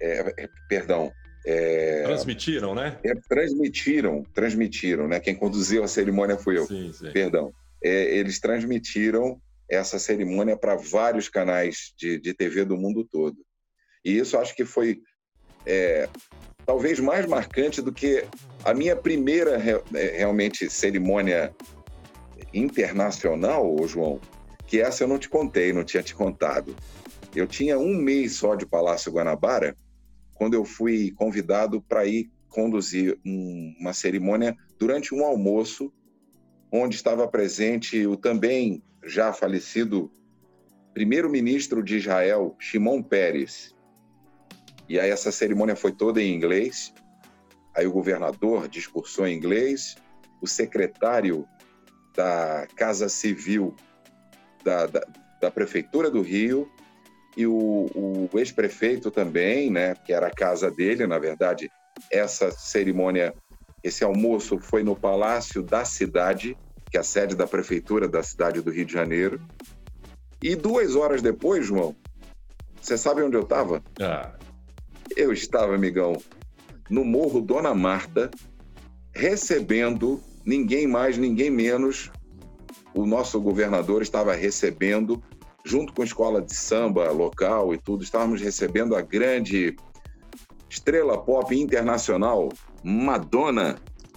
é, 0.00 0.44
é, 0.44 0.48
perdão, 0.68 1.12
é, 1.44 2.02
Transmitiram, 2.04 2.74
né? 2.74 2.98
é, 3.02 3.14
transmitiram, 3.28 4.22
transmitiram, 4.34 5.08
né? 5.08 5.20
Quem 5.20 5.34
conduziu 5.34 5.82
a 5.82 5.88
cerimônia 5.88 6.36
fui 6.36 6.58
eu. 6.58 6.66
Sim, 6.66 6.92
sim. 6.92 7.10
Perdão. 7.12 7.52
É, 7.82 8.16
eles 8.16 8.38
transmitiram 8.38 9.40
essa 9.68 9.98
cerimônia 9.98 10.56
para 10.56 10.76
vários 10.76 11.28
canais 11.28 11.94
de, 11.96 12.18
de 12.18 12.34
TV 12.34 12.64
do 12.64 12.76
mundo 12.76 13.04
todo. 13.04 13.36
E 14.04 14.18
isso 14.18 14.36
acho 14.36 14.54
que 14.54 14.64
foi 14.64 15.00
é, 15.64 16.08
talvez 16.66 17.00
mais 17.00 17.26
marcante 17.26 17.80
do 17.80 17.92
que 17.92 18.24
a 18.64 18.74
minha 18.74 18.96
primeira 18.96 19.56
é, 19.94 20.18
realmente 20.18 20.68
cerimônia 20.68 21.54
internacional, 22.52 23.74
ô 23.74 23.86
João, 23.86 24.20
que 24.66 24.80
essa 24.80 25.04
eu 25.04 25.08
não 25.08 25.18
te 25.18 25.28
contei, 25.28 25.72
não 25.72 25.84
tinha 25.84 26.02
te 26.02 26.14
contado. 26.14 26.74
Eu 27.34 27.46
tinha 27.46 27.78
um 27.78 27.94
mês 27.94 28.34
só 28.34 28.54
de 28.54 28.66
Palácio 28.66 29.12
Guanabara 29.12 29.76
quando 30.34 30.54
eu 30.54 30.64
fui 30.64 31.12
convidado 31.12 31.80
para 31.80 32.06
ir 32.06 32.30
conduzir 32.48 33.18
um- 33.24 33.74
uma 33.78 33.92
cerimônia 33.92 34.56
durante 34.78 35.14
um 35.14 35.24
almoço 35.24 35.92
onde 36.72 36.96
estava 36.96 37.26
presente 37.28 38.06
o 38.06 38.16
também 38.16 38.82
já 39.04 39.32
falecido 39.32 40.10
primeiro-ministro 40.92 41.82
de 41.82 41.96
Israel, 41.96 42.56
Shimon 42.58 43.02
Peres. 43.02 43.74
E 44.88 44.98
aí 44.98 45.10
essa 45.10 45.30
cerimônia 45.30 45.76
foi 45.76 45.92
toda 45.92 46.20
em 46.20 46.34
inglês. 46.34 46.92
Aí 47.76 47.86
o 47.86 47.92
governador 47.92 48.68
discursou 48.68 49.26
em 49.26 49.36
inglês, 49.36 49.96
o 50.40 50.46
secretário 50.46 51.46
da 52.20 52.66
Casa 52.76 53.08
Civil 53.08 53.74
da, 54.62 54.84
da, 54.84 55.00
da 55.40 55.50
Prefeitura 55.50 56.10
do 56.10 56.20
Rio 56.20 56.70
e 57.34 57.46
o, 57.46 58.28
o 58.30 58.38
ex-prefeito 58.38 59.10
também, 59.10 59.70
né, 59.70 59.94
que 59.94 60.12
era 60.12 60.26
a 60.26 60.30
casa 60.30 60.70
dele, 60.70 61.06
na 61.06 61.18
verdade, 61.18 61.70
essa 62.12 62.50
cerimônia, 62.50 63.32
esse 63.82 64.04
almoço 64.04 64.58
foi 64.58 64.82
no 64.82 64.94
Palácio 64.94 65.62
da 65.62 65.82
Cidade, 65.86 66.58
que 66.90 66.98
é 66.98 67.00
a 67.00 67.04
sede 67.04 67.34
da 67.34 67.46
Prefeitura 67.46 68.06
da 68.06 68.22
cidade 68.22 68.60
do 68.60 68.70
Rio 68.70 68.84
de 68.84 68.92
Janeiro. 68.92 69.40
E 70.42 70.54
duas 70.54 70.94
horas 70.96 71.22
depois, 71.22 71.64
João, 71.64 71.96
você 72.82 72.98
sabe 72.98 73.22
onde 73.22 73.36
eu 73.36 73.42
estava? 73.42 73.82
Ah, 73.98 74.32
Eu 75.16 75.32
estava, 75.32 75.74
amigão, 75.74 76.20
no 76.90 77.02
Morro 77.02 77.40
Dona 77.40 77.74
Marta, 77.74 78.30
recebendo 79.14 80.20
ninguém 80.44 80.86
mais, 80.86 81.16
ninguém 81.18 81.50
menos. 81.50 82.10
O 82.94 83.06
nosso 83.06 83.40
governador 83.40 84.02
estava 84.02 84.34
recebendo 84.34 85.22
junto 85.64 85.92
com 85.92 86.02
a 86.02 86.04
escola 86.04 86.40
de 86.40 86.54
samba 86.54 87.10
local 87.10 87.74
e 87.74 87.78
tudo, 87.78 88.02
estávamos 88.02 88.40
recebendo 88.40 88.96
a 88.96 89.02
grande 89.02 89.76
estrela 90.68 91.18
pop 91.18 91.54
internacional, 91.54 92.48
Madonna. 92.82 93.76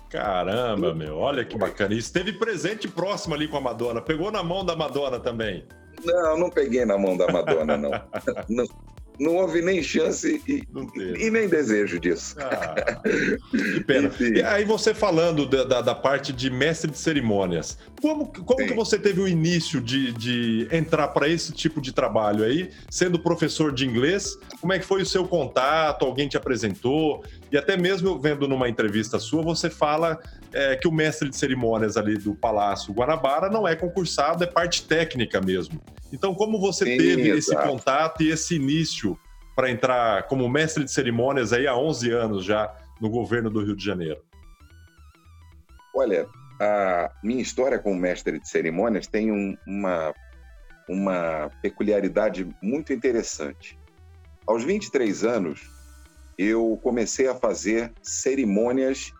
Caramba, 0.09 0.93
meu, 0.93 1.17
olha 1.17 1.43
que 1.43 1.57
bacana. 1.57 1.95
Esteve 1.95 2.33
presente 2.33 2.87
próximo 2.87 3.33
ali 3.33 3.47
com 3.47 3.57
a 3.57 3.61
Madonna. 3.61 3.99
Pegou 3.99 4.31
na 4.31 4.43
mão 4.43 4.63
da 4.63 4.75
Madonna 4.75 5.19
também. 5.19 5.65
Não, 6.03 6.37
não 6.37 6.49
peguei 6.49 6.85
na 6.85 6.97
mão 6.97 7.17
da 7.17 7.31
Madonna, 7.31 7.77
não. 7.77 7.91
não 8.47 8.65
não 9.19 9.35
houve 9.35 9.61
nem 9.61 9.81
chance 9.81 10.41
e, 10.47 10.63
e 11.17 11.29
nem 11.29 11.47
desejo 11.47 11.99
disso. 11.99 12.35
Ah, 12.39 13.01
que 13.51 13.83
pena. 13.83 14.11
E 14.33 14.41
aí 14.41 14.63
você 14.63 14.93
falando 14.93 15.45
da, 15.45 15.63
da, 15.63 15.81
da, 15.81 15.95
parte 15.95 16.31
de 16.31 16.49
mestre 16.49 16.89
de 16.89 16.97
cerimônias, 16.97 17.77
como, 18.01 18.27
como 18.27 18.65
que 18.65 18.73
você 18.73 18.97
teve 18.97 19.21
o 19.21 19.27
início 19.27 19.81
de, 19.81 20.11
de 20.13 20.67
entrar 20.71 21.09
para 21.09 21.27
esse 21.27 21.51
tipo 21.51 21.81
de 21.81 21.91
trabalho 21.91 22.43
aí, 22.43 22.69
sendo 22.89 23.19
professor 23.19 23.71
de 23.73 23.85
inglês? 23.85 24.37
Como 24.59 24.73
é 24.73 24.79
que 24.79 24.85
foi 24.85 25.01
o 25.01 25.05
seu 25.05 25.27
contato? 25.27 26.05
Alguém 26.05 26.27
te 26.27 26.37
apresentou? 26.37 27.23
E 27.53 27.57
até 27.57 27.77
mesmo 27.77 28.19
vendo 28.19 28.47
numa 28.47 28.67
entrevista 28.67 29.19
sua, 29.19 29.43
você 29.43 29.69
fala 29.69 30.19
é, 30.51 30.75
que 30.75 30.87
o 30.87 30.91
mestre 30.91 31.29
de 31.29 31.37
cerimônias 31.37 31.95
ali 31.95 32.17
do 32.17 32.33
Palácio 32.33 32.91
Guanabara 32.91 33.47
não 33.47 33.67
é 33.67 33.75
concursado, 33.75 34.43
é 34.43 34.47
parte 34.47 34.87
técnica 34.87 35.39
mesmo. 35.39 35.79
Então, 36.11 36.33
como 36.33 36.59
você 36.59 36.83
Sim, 36.83 36.97
teve 36.97 37.29
exato. 37.29 37.37
esse 37.37 37.69
contato 37.69 38.23
e 38.23 38.31
esse 38.31 38.55
início 38.55 39.15
para 39.55 39.69
entrar 39.69 40.23
como 40.23 40.49
mestre 40.49 40.83
de 40.83 40.91
cerimônias 40.91 41.53
aí 41.53 41.67
há 41.67 41.77
11 41.77 42.11
anos 42.11 42.43
já 42.43 42.75
no 42.99 43.07
governo 43.07 43.51
do 43.51 43.63
Rio 43.63 43.75
de 43.75 43.85
Janeiro? 43.85 44.23
Olha, 45.95 46.25
a 46.59 47.11
minha 47.23 47.43
história 47.43 47.77
como 47.77 47.95
mestre 47.95 48.39
de 48.39 48.49
cerimônias 48.49 49.05
tem 49.05 49.31
um, 49.31 49.55
uma, 49.67 50.11
uma 50.89 51.51
peculiaridade 51.61 52.49
muito 52.63 52.91
interessante. 52.91 53.77
Aos 54.47 54.63
23 54.63 55.23
anos, 55.23 55.72
eu 56.37 56.79
comecei 56.81 57.27
a 57.27 57.35
fazer 57.35 57.93
cerimônias 58.01 59.11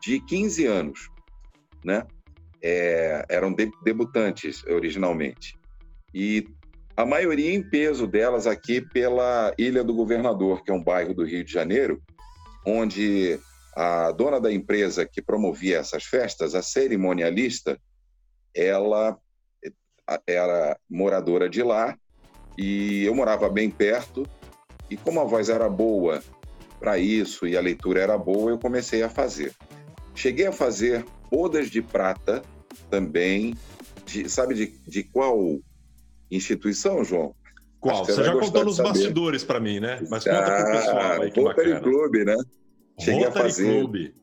de 0.00 0.20
15 0.20 0.66
anos, 0.66 1.10
né? 1.84 2.06
É, 2.62 3.26
eram 3.28 3.54
debutantes 3.82 4.64
originalmente 4.64 5.58
e 6.14 6.46
a 6.96 7.04
maioria 7.04 7.52
em 7.52 7.60
peso 7.60 8.06
delas 8.06 8.46
aqui 8.46 8.80
pela 8.80 9.52
Ilha 9.58 9.82
do 9.82 9.92
Governador, 9.92 10.62
que 10.62 10.70
é 10.70 10.74
um 10.74 10.82
bairro 10.82 11.12
do 11.12 11.24
Rio 11.24 11.44
de 11.44 11.52
Janeiro, 11.52 12.00
onde 12.64 13.38
a 13.74 14.12
dona 14.12 14.40
da 14.40 14.52
empresa 14.52 15.04
que 15.04 15.20
promovia 15.20 15.78
essas 15.78 16.04
festas, 16.04 16.54
a 16.54 16.62
cerimonialista, 16.62 17.76
ela 18.54 19.18
era 20.24 20.78
moradora 20.88 21.50
de 21.50 21.64
lá 21.64 21.98
e 22.56 23.04
eu 23.04 23.14
morava 23.14 23.48
bem 23.48 23.68
perto 23.68 24.24
e 24.88 24.96
como 24.96 25.20
a 25.20 25.24
voz 25.24 25.48
era 25.48 25.68
boa 25.68 26.22
para 26.84 26.98
isso 26.98 27.46
e 27.46 27.56
a 27.56 27.62
leitura 27.62 27.98
era 27.98 28.18
boa, 28.18 28.50
eu 28.50 28.58
comecei 28.58 29.02
a 29.02 29.08
fazer. 29.08 29.54
Cheguei 30.14 30.46
a 30.46 30.52
fazer 30.52 31.02
bodas 31.30 31.70
de 31.70 31.80
prata 31.80 32.42
também, 32.90 33.56
de, 34.04 34.28
sabe 34.28 34.54
de, 34.54 34.66
de 34.86 35.02
qual 35.02 35.58
instituição, 36.30 37.02
João? 37.02 37.34
Qual? 37.80 38.04
Você, 38.04 38.12
você 38.12 38.24
já 38.24 38.38
contou 38.38 38.66
nos 38.66 38.76
bastidores 38.76 39.42
para 39.42 39.58
mim, 39.58 39.80
né? 39.80 39.98
Mas 40.10 40.24
conta 40.24 40.38
ah, 40.40 40.62
pro 40.62 40.72
pessoal 40.72 41.22
aí 41.22 41.30
que 41.30 41.40
Rotary 41.40 41.72
bacana. 41.72 41.80
Clube, 41.80 42.24
né? 42.26 42.36
Cheguei 43.00 43.24
Rotary 43.24 43.38
a 43.38 43.42
fazer. 43.42 43.80
Clube. 43.80 44.14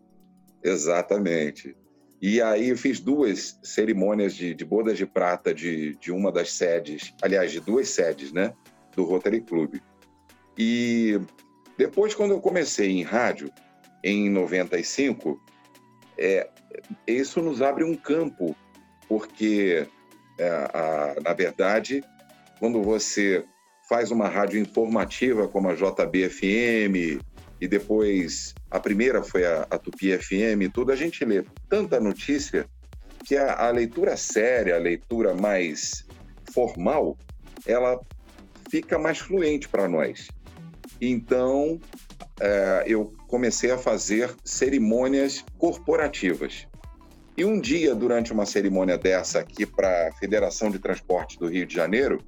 Exatamente. 0.63 1.75
E 2.21 2.39
aí 2.43 2.69
eu 2.69 2.77
fiz 2.77 2.99
duas 2.99 3.59
cerimônias 3.63 4.35
de, 4.35 4.53
de 4.53 4.63
bodas 4.63 4.99
de 4.99 5.07
prata 5.07 5.51
de, 5.51 5.95
de 5.95 6.11
uma 6.11 6.31
das 6.31 6.53
sedes, 6.53 7.11
aliás, 7.23 7.51
de 7.51 7.59
duas 7.59 7.89
sedes, 7.89 8.31
né? 8.31 8.53
Do 8.95 9.03
Rotary 9.03 9.41
Clube. 9.41 9.81
E 10.55 11.19
depois, 11.81 12.13
quando 12.13 12.29
eu 12.29 12.39
comecei 12.39 12.91
em 12.91 13.01
rádio, 13.01 13.51
em 14.03 14.29
95, 14.29 15.41
é, 16.15 16.47
isso 17.07 17.41
nos 17.41 17.59
abre 17.59 17.83
um 17.83 17.95
campo, 17.95 18.55
porque 19.09 19.87
é, 20.37 20.47
a, 20.47 21.15
na 21.23 21.33
verdade, 21.33 22.03
quando 22.59 22.83
você 22.83 23.43
faz 23.89 24.11
uma 24.11 24.27
rádio 24.27 24.59
informativa 24.59 25.47
como 25.47 25.69
a 25.69 25.73
JBFM 25.73 27.19
e 27.59 27.67
depois 27.67 28.53
a 28.69 28.79
primeira 28.79 29.23
foi 29.23 29.43
a, 29.43 29.65
a 29.67 29.79
Tupi 29.79 30.15
FM, 30.15 30.71
tudo 30.71 30.91
a 30.91 30.95
gente 30.95 31.25
lê 31.25 31.43
tanta 31.67 31.99
notícia 31.99 32.69
que 33.25 33.35
a, 33.35 33.55
a 33.55 33.71
leitura 33.71 34.15
séria, 34.15 34.75
a 34.75 34.79
leitura 34.79 35.33
mais 35.33 36.05
formal, 36.53 37.17
ela 37.65 37.99
fica 38.69 38.99
mais 38.99 39.17
fluente 39.17 39.67
para 39.67 39.89
nós. 39.89 40.27
Então, 41.01 41.79
é, 42.39 42.83
eu 42.85 43.11
comecei 43.27 43.71
a 43.71 43.77
fazer 43.77 44.35
cerimônias 44.45 45.43
corporativas. 45.57 46.67
E 47.35 47.43
um 47.43 47.59
dia, 47.59 47.95
durante 47.95 48.31
uma 48.31 48.45
cerimônia 48.45 48.97
dessa 48.97 49.39
aqui 49.39 49.65
para 49.65 50.09
a 50.09 50.11
Federação 50.13 50.69
de 50.69 50.77
Transporte 50.77 51.39
do 51.39 51.47
Rio 51.47 51.65
de 51.65 51.73
Janeiro, 51.73 52.19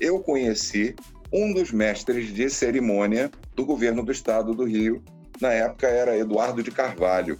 eu 0.00 0.20
conheci 0.20 0.94
um 1.32 1.52
dos 1.52 1.72
mestres 1.72 2.32
de 2.32 2.48
cerimônia 2.48 3.30
do 3.54 3.64
governo 3.64 4.04
do 4.04 4.12
estado 4.12 4.54
do 4.54 4.64
Rio. 4.64 5.02
Na 5.40 5.52
época 5.52 5.88
era 5.88 6.16
Eduardo 6.16 6.62
de 6.62 6.70
Carvalho. 6.70 7.38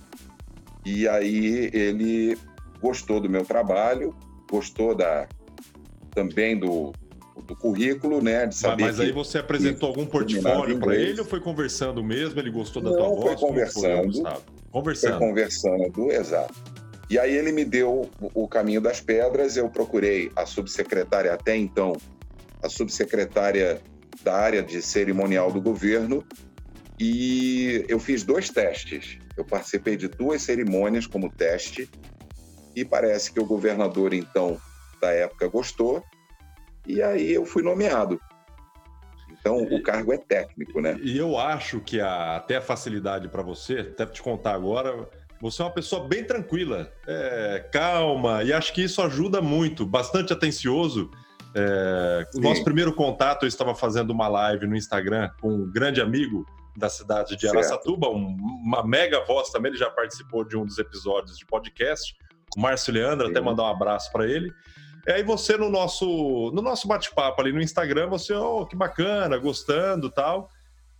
E 0.84 1.06
aí 1.06 1.70
ele 1.72 2.36
gostou 2.80 3.20
do 3.20 3.28
meu 3.28 3.44
trabalho, 3.44 4.16
gostou 4.50 4.94
da 4.94 5.28
também 6.10 6.58
do, 6.58 6.92
do 7.42 7.54
currículo, 7.54 8.22
né? 8.22 8.46
De 8.46 8.54
saber 8.54 8.84
mas, 8.84 8.98
mas 8.98 9.06
aí 9.06 9.12
você 9.12 9.38
apresentou 9.38 9.88
algum 9.88 10.06
portfólio 10.06 10.78
para 10.78 10.94
ele 10.94 11.20
ou 11.20 11.26
foi 11.26 11.40
conversando 11.40 12.02
mesmo? 12.02 12.40
Ele 12.40 12.50
gostou 12.50 12.82
da 12.82 12.90
Não, 12.90 12.96
tua 12.96 13.08
voz? 13.08 13.40
Foi 13.40 13.48
conversando. 13.48 14.12
Foi, 14.12 14.36
conversando. 14.70 15.18
Foi 15.18 15.28
conversando, 15.28 16.12
exato. 16.12 16.54
E 17.08 17.18
aí 17.18 17.36
ele 17.36 17.52
me 17.52 17.64
deu 17.64 18.10
o 18.34 18.48
caminho 18.48 18.80
das 18.80 19.00
pedras, 19.00 19.56
eu 19.56 19.68
procurei 19.68 20.30
a 20.34 20.44
subsecretária 20.44 21.32
até 21.32 21.56
então, 21.56 21.96
a 22.62 22.68
subsecretária 22.68 23.80
da 24.24 24.34
área 24.34 24.62
de 24.62 24.82
cerimonial 24.82 25.52
do 25.52 25.60
governo, 25.60 26.24
e 26.98 27.84
eu 27.88 28.00
fiz 28.00 28.24
dois 28.24 28.50
testes. 28.50 29.18
Eu 29.36 29.44
participei 29.44 29.96
de 29.96 30.08
duas 30.08 30.42
cerimônias 30.42 31.06
como 31.06 31.30
teste, 31.30 31.88
e 32.74 32.84
parece 32.84 33.30
que 33.30 33.38
o 33.38 33.46
governador, 33.46 34.12
então, 34.12 34.60
da 35.00 35.12
época 35.12 35.46
gostou, 35.46 36.02
e 36.86 37.02
aí 37.02 37.32
eu 37.32 37.44
fui 37.44 37.62
nomeado. 37.62 38.20
Então, 39.38 39.62
o 39.62 39.80
cargo 39.82 40.12
é 40.12 40.18
técnico, 40.18 40.80
né? 40.80 40.98
E 41.00 41.16
eu 41.16 41.38
acho 41.38 41.80
que 41.80 42.00
a, 42.00 42.36
até 42.36 42.56
a 42.56 42.60
facilidade 42.60 43.28
para 43.28 43.42
você, 43.42 43.78
até 43.78 44.04
te 44.04 44.20
contar 44.20 44.54
agora, 44.54 45.08
você 45.40 45.62
é 45.62 45.64
uma 45.64 45.70
pessoa 45.70 46.06
bem 46.08 46.24
tranquila, 46.24 46.92
é, 47.06 47.68
calma, 47.72 48.42
e 48.42 48.52
acho 48.52 48.72
que 48.72 48.82
isso 48.82 49.00
ajuda 49.02 49.40
muito, 49.40 49.86
bastante 49.86 50.32
atencioso. 50.32 51.10
É, 51.54 52.26
o 52.34 52.40
nosso 52.40 52.64
primeiro 52.64 52.92
contato, 52.92 53.44
eu 53.44 53.48
estava 53.48 53.74
fazendo 53.74 54.10
uma 54.10 54.28
live 54.28 54.66
no 54.66 54.76
Instagram 54.76 55.30
com 55.40 55.48
um 55.48 55.70
grande 55.70 56.00
amigo 56.00 56.44
da 56.76 56.88
cidade 56.88 57.36
de 57.36 57.48
Araçatuba, 57.48 58.08
um, 58.08 58.36
uma 58.62 58.84
mega 58.84 59.24
voz 59.24 59.50
também, 59.50 59.70
ele 59.70 59.78
já 59.78 59.90
participou 59.90 60.44
de 60.44 60.56
um 60.56 60.64
dos 60.66 60.78
episódios 60.78 61.38
de 61.38 61.46
podcast, 61.46 62.14
o 62.56 62.60
Márcio 62.60 62.92
Leandro, 62.92 63.26
Sim. 63.26 63.32
até 63.32 63.40
mandar 63.40 63.62
um 63.62 63.70
abraço 63.70 64.10
para 64.12 64.26
ele. 64.26 64.52
E 65.06 65.12
aí 65.12 65.22
você 65.22 65.56
no 65.56 65.70
nosso 65.70 66.50
no 66.52 66.60
nosso 66.60 66.88
bate-papo 66.88 67.40
ali 67.40 67.52
no 67.52 67.62
Instagram, 67.62 68.08
você, 68.08 68.34
oh, 68.34 68.66
que 68.66 68.74
bacana, 68.74 69.38
gostando 69.38 70.10
tal 70.10 70.50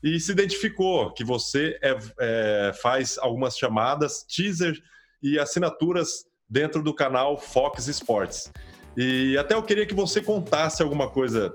e 0.02 0.20
se 0.20 0.30
identificou 0.30 1.12
que 1.12 1.24
você 1.24 1.78
é, 1.82 1.98
é, 2.20 2.72
faz 2.80 3.18
algumas 3.18 3.56
chamadas, 3.56 4.24
teaser 4.24 4.80
e 5.22 5.38
assinaturas 5.38 6.24
dentro 6.48 6.82
do 6.82 6.94
canal 6.94 7.36
Fox 7.36 7.88
Sports. 7.88 8.52
E 8.96 9.36
até 9.36 9.54
eu 9.54 9.62
queria 9.62 9.84
que 9.84 9.94
você 9.94 10.20
contasse 10.20 10.82
alguma 10.82 11.10
coisa, 11.10 11.52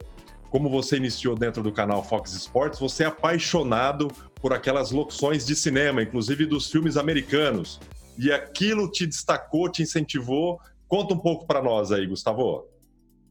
como 0.49 0.69
você 0.69 0.97
iniciou 0.97 1.35
dentro 1.35 1.63
do 1.63 1.71
canal 1.71 2.03
Fox 2.03 2.33
Sports, 2.33 2.79
você 2.79 3.03
é 3.03 3.07
apaixonado 3.07 4.09
por 4.35 4.53
aquelas 4.53 4.91
locuções 4.91 5.45
de 5.45 5.55
cinema, 5.55 6.03
inclusive 6.03 6.45
dos 6.45 6.69
filmes 6.69 6.97
americanos. 6.97 7.79
E 8.17 8.31
aquilo 8.31 8.91
te 8.91 9.05
destacou, 9.05 9.71
te 9.71 9.81
incentivou. 9.81 10.59
Conta 10.91 11.13
um 11.13 11.19
pouco 11.19 11.47
para 11.47 11.61
nós 11.61 11.89
aí, 11.93 12.05
Gustavo. 12.05 12.67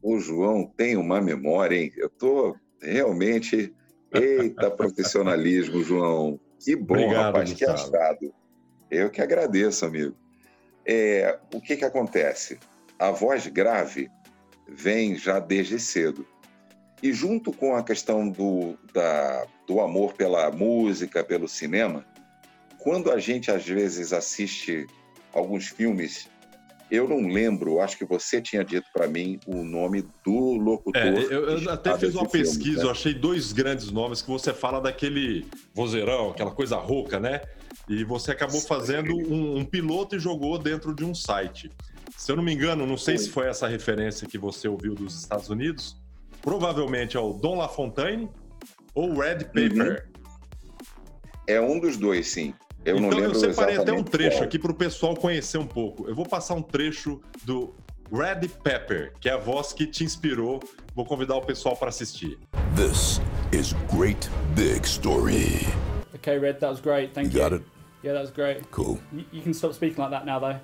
O 0.01 0.19
João 0.19 0.65
tem 0.65 0.97
uma 0.97 1.21
memória, 1.21 1.75
hein? 1.75 1.93
Eu 1.95 2.09
tô 2.09 2.55
realmente 2.81 3.71
Eita, 4.11 4.71
profissionalismo, 4.71 5.83
João. 5.85 6.39
Que 6.59 6.75
bom, 6.75 6.95
Obrigado, 6.95 7.21
rapaz, 7.25 7.51
Gustavo. 7.51 7.91
que 7.91 7.95
achado. 7.97 8.33
Eu 8.89 9.11
que 9.11 9.21
agradeço, 9.21 9.85
amigo. 9.85 10.15
É, 10.83 11.37
o 11.53 11.61
que, 11.61 11.77
que 11.77 11.85
acontece? 11.85 12.57
A 12.97 13.11
voz 13.11 13.45
grave 13.45 14.09
vem 14.67 15.15
já 15.15 15.37
desde 15.37 15.79
cedo. 15.79 16.25
E 17.03 17.13
junto 17.13 17.53
com 17.53 17.75
a 17.75 17.83
questão 17.83 18.27
do, 18.27 18.75
da, 18.91 19.45
do 19.67 19.79
amor 19.81 20.13
pela 20.13 20.49
música, 20.49 21.23
pelo 21.23 21.47
cinema, 21.47 22.03
quando 22.79 23.11
a 23.11 23.19
gente 23.19 23.51
às 23.51 23.67
vezes 23.67 24.13
assiste 24.13 24.87
alguns 25.31 25.67
filmes 25.67 26.27
Eu 26.91 27.07
não 27.07 27.29
lembro, 27.29 27.79
acho 27.79 27.97
que 27.97 28.03
você 28.03 28.41
tinha 28.41 28.65
dito 28.65 28.85
para 28.93 29.07
mim 29.07 29.39
o 29.47 29.63
nome 29.63 30.05
do 30.25 30.55
locutor. 30.55 31.01
É, 31.01 31.23
eu, 31.23 31.57
eu 31.57 31.71
até 31.71 31.97
fiz 31.97 32.13
uma 32.13 32.27
pesquisa, 32.27 32.63
filme, 32.63 32.77
né? 32.79 32.83
eu 32.83 32.91
achei 32.91 33.13
dois 33.13 33.53
grandes 33.53 33.89
nomes 33.89 34.21
que 34.21 34.29
você 34.29 34.53
fala 34.53 34.81
daquele 34.81 35.47
vozeirão, 35.73 36.31
aquela 36.31 36.51
coisa 36.51 36.75
rouca, 36.75 37.17
né? 37.17 37.41
E 37.87 38.03
você 38.03 38.31
acabou 38.31 38.59
fazendo 38.59 39.15
um, 39.15 39.59
um, 39.59 39.63
piloto 39.63 40.17
e 40.17 40.19
jogou 40.19 40.59
dentro 40.59 40.93
de 40.93 41.05
um 41.05 41.15
site. 41.15 41.71
Se 42.17 42.29
eu 42.29 42.35
não 42.35 42.43
me 42.43 42.53
engano, 42.53 42.85
não 42.85 42.97
sei 42.97 43.17
se 43.17 43.29
foi 43.29 43.47
essa 43.47 43.69
referência 43.69 44.27
que 44.27 44.37
você 44.37 44.67
ouviu 44.67 44.93
dos 44.93 45.17
Estados 45.17 45.49
Unidos, 45.49 45.95
provavelmente 46.41 47.15
é 47.15 47.19
o 47.21 47.31
Don 47.31 47.55
LaFontaine 47.55 48.29
ou 48.93 49.17
Red 49.17 49.45
Paper. 49.45 50.05
Uhum. 50.05 50.11
É 51.47 51.61
um 51.61 51.79
dos 51.79 51.95
dois, 51.95 52.27
sim. 52.27 52.53
Eu 52.83 52.97
então, 52.97 53.09
não 53.09 53.17
lembro 53.17 53.37
eu 53.37 53.39
separei 53.39 53.77
até 53.77 53.91
um 53.91 54.03
trecho 54.03 54.37
qual. 54.37 54.43
aqui 54.43 54.57
para 54.57 54.71
o 54.71 54.73
pessoal 54.73 55.15
conhecer 55.15 55.57
um 55.59 55.67
pouco. 55.67 56.07
Eu 56.07 56.15
vou 56.15 56.25
passar 56.25 56.55
um 56.55 56.61
trecho 56.61 57.21
do 57.43 57.75
Red 58.11 58.47
Pepper, 58.63 59.13
que 59.19 59.29
é 59.29 59.33
a 59.33 59.37
voz 59.37 59.71
que 59.71 59.85
te 59.85 60.03
inspirou. 60.03 60.59
Vou 60.95 61.05
convidar 61.05 61.35
o 61.35 61.41
pessoal 61.41 61.77
para 61.77 61.89
assistir. 61.89 62.39
This 62.75 63.21
is 63.51 63.73
great 63.95 64.29
big 64.55 64.85
story. 64.85 65.67
Okay, 66.15 66.39
Red, 66.39 66.53
that 66.59 66.69
was 66.69 66.81
great. 66.81 67.13
Thank 67.13 67.33
you. 67.33 67.39
You 67.39 67.49
got 67.49 67.55
it? 67.55 67.63
Yeah, 68.03 68.13
that 68.13 68.21
was 68.21 68.31
great. 68.31 68.69
Cool. 68.71 68.99
You, 69.11 69.25
you 69.31 69.41
can 69.41 69.53
stop 69.53 69.73
speaking 69.73 69.97
like 69.97 70.11
that 70.11 70.25
now, 70.25 70.39
though. 70.39 70.59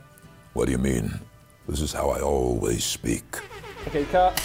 What 0.53 0.65
do 0.65 0.71
you 0.71 0.80
mean? 0.80 1.19
This 1.67 1.82
is 1.82 1.93
how 1.93 2.10
I 2.10 2.19
always 2.21 2.84
speak. 2.84 3.38
Okay, 3.88 4.06
cut. 4.06 4.41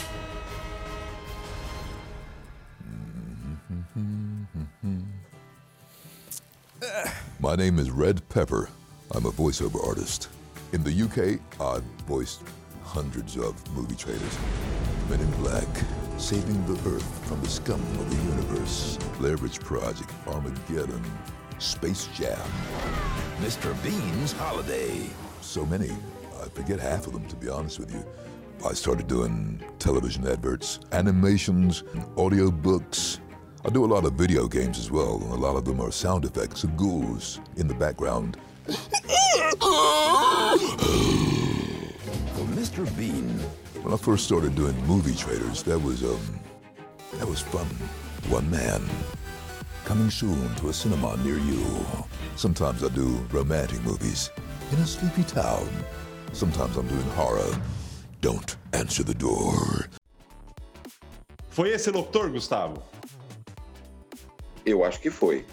My 7.42 7.56
name 7.56 7.80
is 7.80 7.90
Red 7.90 8.22
Pepper. 8.28 8.68
I'm 9.10 9.26
a 9.26 9.32
voiceover 9.32 9.84
artist. 9.84 10.28
In 10.72 10.84
the 10.84 10.92
UK, 10.92 11.40
I've 11.60 11.82
voiced 12.06 12.44
hundreds 12.84 13.36
of 13.36 13.56
movie 13.74 13.96
trailers. 13.96 14.38
Men 15.10 15.18
in 15.18 15.30
Black, 15.32 15.66
Saving 16.18 16.64
the 16.66 16.74
Earth 16.88 17.26
from 17.26 17.40
the 17.40 17.48
Scum 17.48 17.80
of 17.80 18.08
the 18.08 18.30
Universe, 18.30 18.96
Witch 19.18 19.58
Project, 19.58 20.08
Armageddon, 20.28 21.02
Space 21.58 22.06
Jam, 22.14 22.38
Mr. 23.40 23.74
Bean's 23.82 24.30
Holiday. 24.30 25.10
So 25.40 25.66
many, 25.66 25.90
I 26.40 26.48
forget 26.50 26.78
half 26.78 27.08
of 27.08 27.12
them 27.12 27.26
to 27.26 27.34
be 27.34 27.48
honest 27.48 27.80
with 27.80 27.92
you. 27.92 28.06
I 28.64 28.72
started 28.72 29.08
doing 29.08 29.60
television 29.80 30.28
adverts, 30.28 30.78
animations, 30.92 31.82
audiobooks, 32.14 33.18
I 33.64 33.70
do 33.70 33.84
a 33.84 33.86
lot 33.86 34.04
of 34.04 34.14
video 34.14 34.48
games 34.48 34.76
as 34.76 34.90
well, 34.90 35.20
and 35.22 35.32
a 35.32 35.36
lot 35.36 35.54
of 35.54 35.64
them 35.64 35.80
are 35.80 35.92
sound 35.92 36.24
effects 36.24 36.64
of 36.64 36.76
ghouls 36.76 37.38
in 37.56 37.68
the 37.68 37.74
background. 37.74 38.36
For 38.66 38.74
Mr. 42.58 42.84
Bean. 42.98 43.28
When 43.82 43.94
I 43.94 43.96
first 43.96 44.24
started 44.24 44.56
doing 44.56 44.74
movie 44.86 45.14
trailers, 45.14 45.62
that 45.62 45.78
was, 45.78 46.02
um, 46.02 46.40
that 47.14 47.28
was 47.28 47.40
fun. 47.40 47.66
One 48.28 48.50
man. 48.50 48.82
Coming 49.84 50.10
soon 50.10 50.52
to 50.56 50.70
a 50.70 50.72
cinema 50.72 51.16
near 51.18 51.38
you. 51.38 51.64
Sometimes 52.34 52.82
I 52.82 52.88
do 52.88 53.24
romantic 53.30 53.80
movies 53.84 54.30
in 54.72 54.78
a 54.78 54.86
sleepy 54.86 55.22
town. 55.22 55.68
Sometimes 56.32 56.76
I'm 56.76 56.88
doing 56.88 57.10
horror. 57.10 57.60
Don't 58.20 58.56
answer 58.72 59.04
the 59.04 59.14
door. 59.14 59.86
Foi 61.50 61.72
esse 61.72 61.92
locutor, 61.92 62.28
Gustavo? 62.28 62.82
Eu 64.64 64.84
acho 64.84 65.00
que 65.00 65.10
foi. 65.10 65.44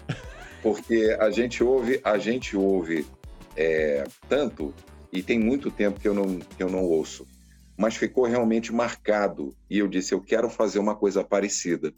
Porque 0.62 1.16
a 1.18 1.30
gente 1.30 1.64
ouve, 1.64 2.00
a 2.04 2.18
gente 2.18 2.56
ouve 2.56 3.06
é, 3.56 4.04
tanto, 4.28 4.74
e 5.12 5.22
tem 5.22 5.38
muito 5.38 5.70
tempo 5.70 5.98
que 5.98 6.06
eu, 6.06 6.14
não, 6.14 6.38
que 6.38 6.62
eu 6.62 6.68
não 6.68 6.84
ouço, 6.84 7.26
mas 7.76 7.96
ficou 7.96 8.24
realmente 8.24 8.72
marcado. 8.72 9.54
E 9.68 9.78
eu 9.78 9.88
disse, 9.88 10.12
eu 10.12 10.20
quero 10.20 10.48
fazer 10.48 10.78
uma 10.78 10.94
coisa 10.94 11.24
parecida. 11.24 11.92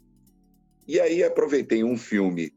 E 0.87 0.99
aí 0.99 1.23
aproveitei 1.23 1.83
um 1.83 1.97
filme 1.97 2.53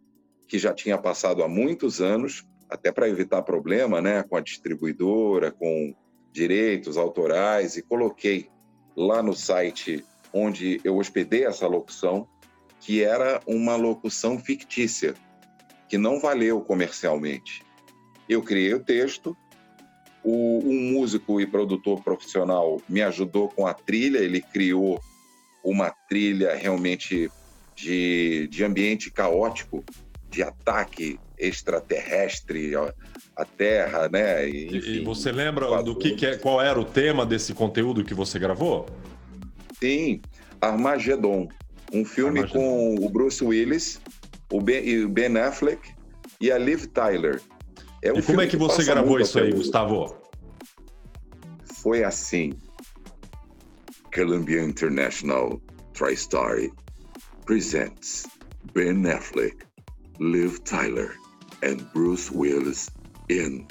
que 0.48 0.58
já 0.58 0.72
tinha 0.72 0.96
passado 0.96 1.42
há 1.42 1.48
muitos 1.48 2.00
anos, 2.00 2.46
até 2.70 2.90
para 2.90 3.08
evitar 3.08 3.42
problema 3.42 4.00
né, 4.00 4.22
com 4.22 4.36
a 4.36 4.40
distribuidora, 4.40 5.50
com 5.50 5.94
direitos 6.32 6.96
autorais, 6.96 7.76
e 7.76 7.82
coloquei 7.82 8.48
lá 8.96 9.22
no 9.22 9.34
site 9.34 10.04
onde 10.32 10.80
eu 10.84 10.96
hospedei 10.96 11.44
essa 11.44 11.66
locução, 11.66 12.28
que 12.86 13.02
era 13.02 13.40
uma 13.48 13.74
locução 13.74 14.38
fictícia, 14.38 15.12
que 15.88 15.98
não 15.98 16.20
valeu 16.20 16.60
comercialmente. 16.60 17.64
Eu 18.28 18.40
criei 18.42 18.74
o 18.74 18.78
texto, 18.78 19.36
o, 20.22 20.60
um 20.64 20.92
músico 20.92 21.40
e 21.40 21.46
produtor 21.48 22.00
profissional 22.04 22.80
me 22.88 23.02
ajudou 23.02 23.48
com 23.48 23.66
a 23.66 23.74
trilha, 23.74 24.18
ele 24.18 24.40
criou 24.40 25.00
uma 25.64 25.90
trilha 26.08 26.54
realmente 26.54 27.28
de, 27.74 28.46
de 28.52 28.62
ambiente 28.62 29.10
caótico, 29.10 29.84
de 30.30 30.44
ataque 30.44 31.18
extraterrestre 31.36 32.70
à 33.36 33.44
Terra, 33.44 34.08
né? 34.08 34.48
Enfim, 34.48 34.78
e 34.78 35.04
você 35.04 35.32
lembra 35.32 35.82
do 35.82 35.98
que, 35.98 36.14
que 36.14 36.24
é, 36.24 36.36
qual 36.36 36.62
era 36.62 36.80
o 36.80 36.84
tema 36.84 37.26
desse 37.26 37.52
conteúdo 37.52 38.04
que 38.04 38.14
você 38.14 38.38
gravou? 38.38 38.86
Sim, 39.80 40.20
Armagedon. 40.60 41.48
Um 41.92 42.04
filme 42.04 42.46
com 42.48 42.96
o 42.96 43.08
Bruce 43.08 43.44
Willis, 43.44 44.00
o 44.52 44.60
Ben, 44.60 45.04
o 45.04 45.08
ben 45.08 45.36
Affleck 45.38 45.90
e 46.40 46.50
a 46.50 46.58
Liv 46.58 46.86
Tyler. 46.86 47.40
É 48.02 48.12
um 48.12 48.18
e 48.18 48.22
como 48.22 48.40
é 48.40 48.44
que, 48.44 48.52
que 48.52 48.56
você 48.56 48.84
gravou 48.84 49.20
isso 49.20 49.38
aí, 49.38 49.52
Gustavo? 49.52 50.16
Foi 51.82 52.04
assim. 52.04 52.54
Columbia 54.12 54.62
International 54.62 55.60
TriStar 55.92 56.56
presents 57.44 58.26
Ben 58.72 59.06
Affleck, 59.06 59.64
Liv 60.18 60.58
Tyler, 60.64 61.14
and 61.62 61.90
Bruce 61.92 62.30
Willis 62.30 62.90
in 63.28 63.66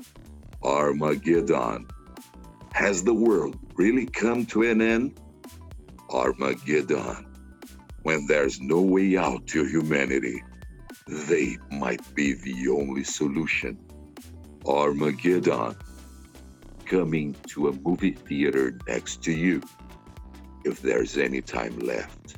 Armageddon. 0.63 1.87
Has 2.73 3.03
the 3.03 3.13
world 3.13 3.57
really 3.75 4.05
come 4.05 4.45
to 4.47 4.63
an 4.63 4.81
end? 4.81 5.19
Armageddon. 6.09 7.34
When 8.05 8.27
there's 8.27 8.61
no 8.61 8.81
way 8.81 9.17
out 9.17 9.47
to 9.47 9.65
humanity, 9.65 10.43
they 11.27 11.57
might 11.71 12.03
be 12.13 12.33
the 12.33 12.69
only 12.69 13.03
solution. 13.03 13.75
Armageddon, 14.67 15.75
coming 16.85 17.35
to 17.47 17.69
a 17.69 17.73
movie 17.73 18.11
theater 18.11 18.77
next 18.87 19.23
to 19.23 19.31
you, 19.31 19.59
if 20.65 20.79
there's 20.83 21.17
any 21.17 21.41
time 21.41 21.77
left. 21.79 22.35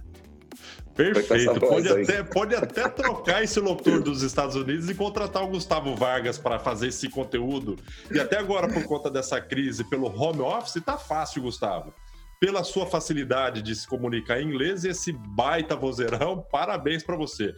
Perfeito. 0.95 1.59
Pode 1.59 1.89
até, 1.89 2.23
pode 2.23 2.55
até 2.55 2.87
trocar 2.87 3.43
esse 3.43 3.59
locutor 3.59 4.01
dos 4.01 4.23
Estados 4.23 4.55
Unidos 4.55 4.89
e 4.89 4.95
contratar 4.95 5.43
o 5.43 5.49
Gustavo 5.49 5.95
Vargas 5.97 6.37
para 6.37 6.59
fazer 6.59 6.87
esse 6.87 7.09
conteúdo. 7.09 7.75
E 8.09 8.19
até 8.19 8.37
agora, 8.37 8.69
por 8.69 8.83
conta 8.85 9.11
dessa 9.11 9.39
crise 9.41 9.83
pelo 9.83 10.07
home 10.07 10.39
office, 10.39 10.81
tá 10.83 10.97
fácil, 10.97 11.41
Gustavo 11.41 11.93
pela 12.39 12.63
sua 12.63 12.85
facilidade 12.85 13.61
de 13.61 13.75
se 13.75 13.87
comunicar 13.87 14.41
em 14.41 14.47
inglês 14.47 14.83
e 14.83 14.89
esse 14.89 15.11
baita 15.11 15.75
vozeirão. 15.75 16.45
Parabéns 16.51 17.03
para 17.03 17.15
você. 17.15 17.53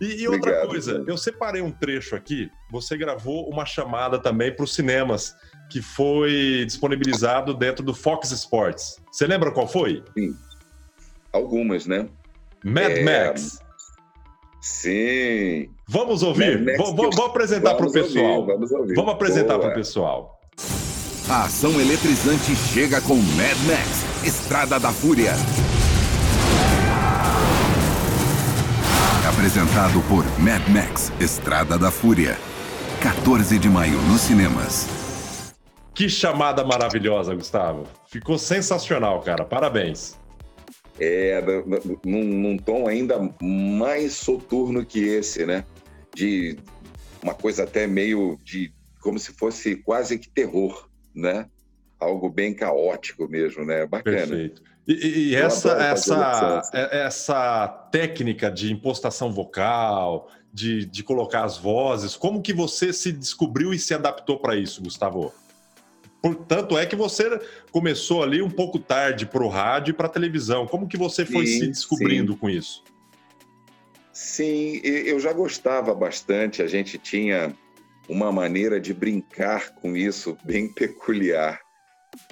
E, 0.00 0.22
e 0.22 0.28
outra 0.28 0.50
Obrigado, 0.50 0.68
coisa, 0.68 1.04
eu 1.06 1.16
separei 1.18 1.60
um 1.60 1.70
trecho 1.70 2.16
aqui. 2.16 2.50
Você 2.70 2.96
gravou 2.96 3.48
uma 3.50 3.66
chamada 3.66 4.18
também 4.18 4.54
para 4.54 4.64
os 4.64 4.74
cinemas, 4.74 5.34
que 5.70 5.82
foi 5.82 6.64
disponibilizado 6.66 7.52
dentro 7.52 7.84
do 7.84 7.94
Fox 7.94 8.30
Sports. 8.30 9.00
Você 9.12 9.26
lembra 9.26 9.52
qual 9.52 9.68
foi? 9.68 10.02
Sim. 10.16 10.34
Algumas, 11.32 11.86
né? 11.86 12.08
Mad 12.64 12.90
é... 12.90 13.04
Max. 13.04 13.60
Sim. 14.60 15.70
Vamos 15.86 16.22
ouvir? 16.22 16.76
Vou, 16.76 16.94
vou, 16.94 17.10
vou, 17.10 17.26
apresentar 17.26 17.74
para 17.74 17.86
o 17.86 17.92
pessoal. 17.92 18.40
Ouvir, 18.40 18.52
vamos 18.52 18.72
ouvir. 18.72 18.94
Vamos 18.94 19.14
apresentar 19.14 19.58
para 19.58 19.70
o 19.70 19.74
pessoal. 19.74 20.39
A 21.30 21.44
ação 21.44 21.80
eletrizante 21.80 22.56
chega 22.56 23.00
com 23.00 23.14
Mad 23.14 23.56
Max 23.64 24.24
Estrada 24.26 24.80
da 24.80 24.90
Fúria. 24.92 25.30
Apresentado 29.32 30.02
por 30.08 30.24
Mad 30.40 30.66
Max 30.68 31.12
Estrada 31.20 31.78
da 31.78 31.88
Fúria. 31.88 32.36
14 33.00 33.60
de 33.60 33.68
maio 33.68 34.02
nos 34.10 34.22
cinemas. 34.22 34.88
Que 35.94 36.08
chamada 36.08 36.64
maravilhosa, 36.64 37.32
Gustavo. 37.32 37.86
Ficou 38.08 38.36
sensacional, 38.36 39.20
cara. 39.20 39.44
Parabéns. 39.44 40.18
É, 40.98 41.40
num, 42.04 42.24
num 42.24 42.56
tom 42.58 42.88
ainda 42.88 43.32
mais 43.40 44.14
soturno 44.14 44.84
que 44.84 44.98
esse, 44.98 45.46
né? 45.46 45.64
De 46.12 46.58
uma 47.22 47.34
coisa 47.34 47.62
até 47.62 47.86
meio 47.86 48.36
de. 48.42 48.72
como 49.00 49.16
se 49.16 49.32
fosse 49.32 49.76
quase 49.76 50.18
que 50.18 50.28
terror, 50.28 50.89
né? 51.14 51.46
algo 52.00 52.30
bem 52.30 52.54
caótico 52.54 53.28
mesmo, 53.28 53.64
né? 53.64 53.86
Bacana. 53.86 54.16
Perfeito. 54.16 54.62
E, 54.88 55.30
e 55.30 55.36
essa, 55.36 55.72
essa, 55.72 56.62
é, 56.72 57.02
essa 57.02 57.68
técnica 57.92 58.50
de 58.50 58.72
impostação 58.72 59.30
vocal, 59.30 60.30
de, 60.52 60.86
de 60.86 61.04
colocar 61.04 61.44
as 61.44 61.58
vozes, 61.58 62.16
como 62.16 62.42
que 62.42 62.52
você 62.52 62.92
se 62.92 63.12
descobriu 63.12 63.72
e 63.72 63.78
se 63.78 63.94
adaptou 63.94 64.38
para 64.38 64.56
isso, 64.56 64.82
Gustavo? 64.82 65.32
Portanto, 66.20 66.76
é 66.76 66.84
que 66.86 66.96
você 66.96 67.38
começou 67.70 68.22
ali 68.22 68.42
um 68.42 68.50
pouco 68.50 68.78
tarde 68.78 69.26
para 69.26 69.44
o 69.44 69.48
rádio 69.48 69.92
e 69.92 69.94
para 69.94 70.06
a 70.06 70.10
televisão. 70.10 70.66
Como 70.66 70.88
que 70.88 70.96
você 70.96 71.24
foi 71.24 71.46
Sim, 71.46 71.60
se 71.60 71.66
descobrindo 71.68 72.32
sim. 72.32 72.38
com 72.38 72.50
isso? 72.50 72.82
Sim, 74.12 74.80
eu 74.82 75.20
já 75.20 75.32
gostava 75.32 75.94
bastante. 75.94 76.62
A 76.62 76.66
gente 76.66 76.98
tinha 76.98 77.54
uma 78.10 78.32
maneira 78.32 78.80
de 78.80 78.92
brincar 78.92 79.72
com 79.76 79.96
isso 79.96 80.36
bem 80.42 80.66
peculiar. 80.66 81.60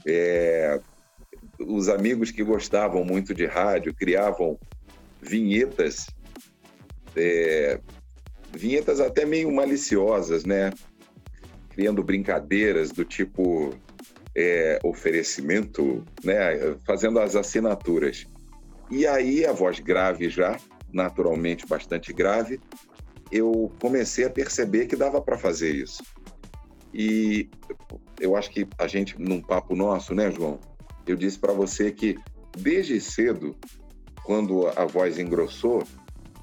É, 0.04 0.80
os 1.60 1.88
amigos 1.88 2.32
que 2.32 2.42
gostavam 2.42 3.04
muito 3.04 3.32
de 3.32 3.46
rádio 3.46 3.94
criavam 3.94 4.58
vinhetas, 5.22 6.08
é, 7.16 7.78
vinhetas 8.52 8.98
até 8.98 9.24
meio 9.24 9.52
maliciosas, 9.52 10.44
né? 10.44 10.72
Criando 11.70 12.02
brincadeiras 12.02 12.90
do 12.90 13.04
tipo 13.04 13.72
é, 14.36 14.80
oferecimento, 14.82 16.04
né? 16.24 16.76
Fazendo 16.84 17.20
as 17.20 17.36
assinaturas. 17.36 18.26
E 18.90 19.06
aí 19.06 19.46
a 19.46 19.52
voz 19.52 19.78
grave 19.78 20.28
já, 20.28 20.58
naturalmente 20.92 21.66
bastante 21.68 22.12
grave, 22.12 22.58
eu 23.30 23.70
comecei 23.80 24.24
a 24.24 24.30
perceber 24.30 24.86
que 24.86 24.96
dava 24.96 25.20
para 25.20 25.36
fazer 25.38 25.74
isso. 25.74 26.02
E 26.92 27.48
eu 28.20 28.34
acho 28.36 28.50
que 28.50 28.66
a 28.78 28.86
gente, 28.86 29.20
num 29.20 29.40
papo 29.40 29.76
nosso, 29.76 30.14
né, 30.14 30.30
João? 30.30 30.58
Eu 31.06 31.16
disse 31.16 31.38
para 31.38 31.52
você 31.52 31.90
que 31.92 32.16
desde 32.56 33.00
cedo, 33.00 33.56
quando 34.24 34.66
a 34.68 34.84
voz 34.84 35.18
engrossou, 35.18 35.82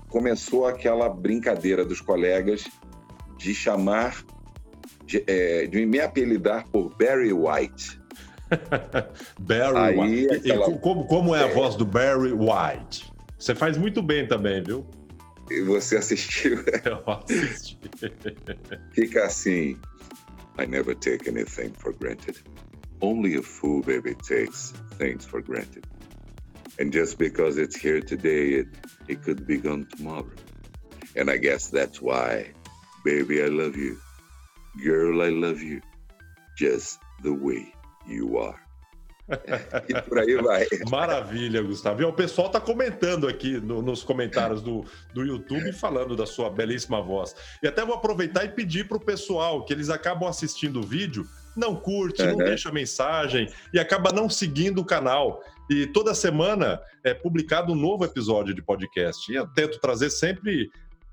começou 0.10 0.65
aquela 0.67 1.10
brincadeira 1.10 1.84
dos 1.84 2.00
colegas 2.02 2.63
de 3.38 3.54
chamar, 3.54 4.24
de, 5.06 5.24
é, 5.28 5.67
de 5.67 5.86
me 5.86 6.00
apelidar 6.00 6.67
por 6.69 6.95
Barry 6.98 7.34
White. 7.34 8.00
Barry 9.39 9.78
Aí, 9.78 9.98
White. 10.28 10.36
Aquela- 10.36 10.65
co- 10.65 10.78
como, 10.80 11.06
como 11.06 11.36
é 11.36 11.43
a 11.43 11.48
É. 11.48 11.54
voz 11.54 11.76
do 11.76 11.86
Barry 11.86 12.32
White? 12.32 13.12
Você 13.38 13.54
faz 13.54 13.78
muito 13.78 14.02
bem 14.02 14.28
também, 14.28 14.63
viu? 14.63 14.86
Você 15.66 15.98
assistiu, 15.98 16.64
Eu 16.86 17.04
assisti. 17.08 17.78
fica 18.94 19.26
assim. 19.26 19.80
I 20.58 20.66
never 20.66 20.96
take 20.96 21.28
anything 21.30 21.74
for 21.78 21.94
granted. 21.94 22.38
Only 23.02 23.36
a 23.36 23.42
fool, 23.44 23.82
baby, 23.82 24.16
takes 24.16 24.74
things 24.98 25.26
for 25.26 25.42
granted. 25.42 25.86
And 26.80 26.92
just 26.92 27.18
because 27.18 27.58
it's 27.58 27.76
here 27.76 28.02
today, 28.02 28.60
it, 28.62 28.68
it 29.08 29.22
could 29.24 29.46
be 29.46 29.58
gone 29.58 29.86
tomorrow. 29.96 30.32
And 31.16 31.30
I 31.30 31.38
guess 31.38 31.68
that's 31.70 32.02
why, 32.02 32.52
baby, 33.04 33.44
I 33.44 33.48
love 33.48 33.76
you. 33.76 33.98
Girl, 34.84 35.22
I 35.22 35.30
love 35.30 35.62
you. 35.62 35.82
Just 36.58 37.00
the 37.22 37.34
way 37.34 37.74
you 38.08 38.38
are. 38.38 38.60
E 39.90 40.02
por 40.02 40.20
aí 40.20 40.36
vai. 40.36 40.66
Maravilha, 40.90 41.62
Gustavo. 41.62 42.02
E 42.02 42.06
o 42.06 42.14
pessoal 42.14 42.50
tá 42.50 42.60
comentando 42.60 43.28
aqui 43.28 43.60
no- 43.60 43.82
nos 43.82 44.04
comentários 44.04 44.62
do, 44.62 44.86
do 45.14 45.24
YouTube, 45.24 45.72
falando 45.74 46.16
da 46.16 46.26
sua 46.26 46.50
belíssima 46.50 47.02
voz. 47.02 47.36
E 47.64 47.68
até 47.68 47.84
vou 47.84 47.96
aproveitar 47.96 48.46
e 48.46 48.50
pedir 48.50 48.88
pro 48.88 49.00
pessoal 49.00 49.66
que 49.66 49.74
eles 49.74 49.90
acabam 49.90 50.30
assistindo 50.30 50.80
o 50.80 50.84
vídeo, 50.84 51.26
não 51.56 51.76
curte, 51.76 52.22
não 52.24 52.34
Uhum. 52.34 52.38
deixa 52.46 52.72
mensagem 52.72 53.50
e 53.74 53.80
acaba 53.80 54.12
não 54.12 54.30
seguindo 54.30 54.80
o 54.82 54.86
canal. 54.86 55.42
E 55.70 55.88
toda 55.88 56.14
semana 56.14 56.80
é 57.04 57.14
publicado 57.14 57.72
um 57.72 57.76
novo 57.76 58.06
episódio 58.06 58.54
de 58.54 58.62
podcast. 58.62 59.32
E 59.32 59.36
eu 59.36 59.48
tento 59.48 59.80
trazer 59.80 60.12
sempre 60.12 60.70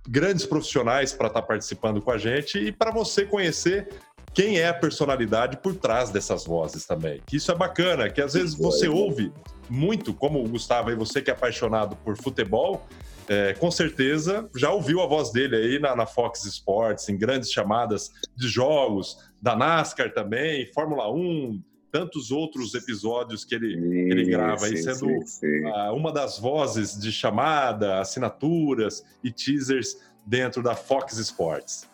grandes 0.08 0.44
profissionais 0.44 1.12
para 1.12 1.28
estar 1.28 1.42
participando 1.42 2.02
com 2.02 2.10
a 2.10 2.18
gente 2.18 2.58
e 2.58 2.72
para 2.72 2.90
você 2.90 3.24
conhecer 3.24 3.88
quem 4.34 4.58
é 4.58 4.68
a 4.68 4.74
personalidade 4.74 5.58
por 5.58 5.74
trás 5.74 6.10
dessas 6.10 6.44
vozes 6.44 6.86
também. 6.86 7.20
Que 7.26 7.36
isso 7.36 7.52
é 7.52 7.54
bacana, 7.54 8.08
que 8.08 8.20
às 8.20 8.34
vezes 8.34 8.54
você 8.54 8.88
ouve 8.88 9.32
muito, 9.68 10.14
como 10.14 10.42
o 10.42 10.48
Gustavo 10.48 10.90
aí, 10.90 10.96
você 10.96 11.20
que 11.20 11.30
é 11.30 11.34
apaixonado 11.34 11.96
por 11.96 12.16
futebol, 12.16 12.86
é, 13.28 13.54
com 13.54 13.70
certeza 13.70 14.48
já 14.56 14.70
ouviu 14.70 15.00
a 15.00 15.06
voz 15.06 15.30
dele 15.30 15.56
aí 15.56 15.78
na, 15.78 15.94
na 15.94 16.06
Fox 16.06 16.44
Sports, 16.44 17.08
em 17.08 17.16
grandes 17.16 17.50
chamadas 17.50 18.10
de 18.36 18.48
jogos, 18.48 19.18
da 19.40 19.54
NASCAR 19.54 20.12
também, 20.12 20.70
Fórmula 20.72 21.10
1, 21.12 21.62
tantos 21.90 22.30
outros 22.30 22.74
episódios 22.74 23.44
que 23.44 23.54
ele, 23.54 23.74
ele 24.10 24.24
grava 24.24 24.64
aí, 24.64 24.78
Sim, 24.78 24.82
sendo 24.82 25.26
sim, 25.26 25.26
sim. 25.26 25.66
ah, 25.66 25.92
uma 25.92 26.10
das 26.10 26.38
vozes 26.38 26.98
de 26.98 27.12
chamada, 27.12 28.00
assinaturas 28.00 29.04
e 29.22 29.30
teasers 29.30 29.98
dentro 30.26 30.62
da 30.62 30.74
Fox 30.74 31.18
Sports. 31.18 31.88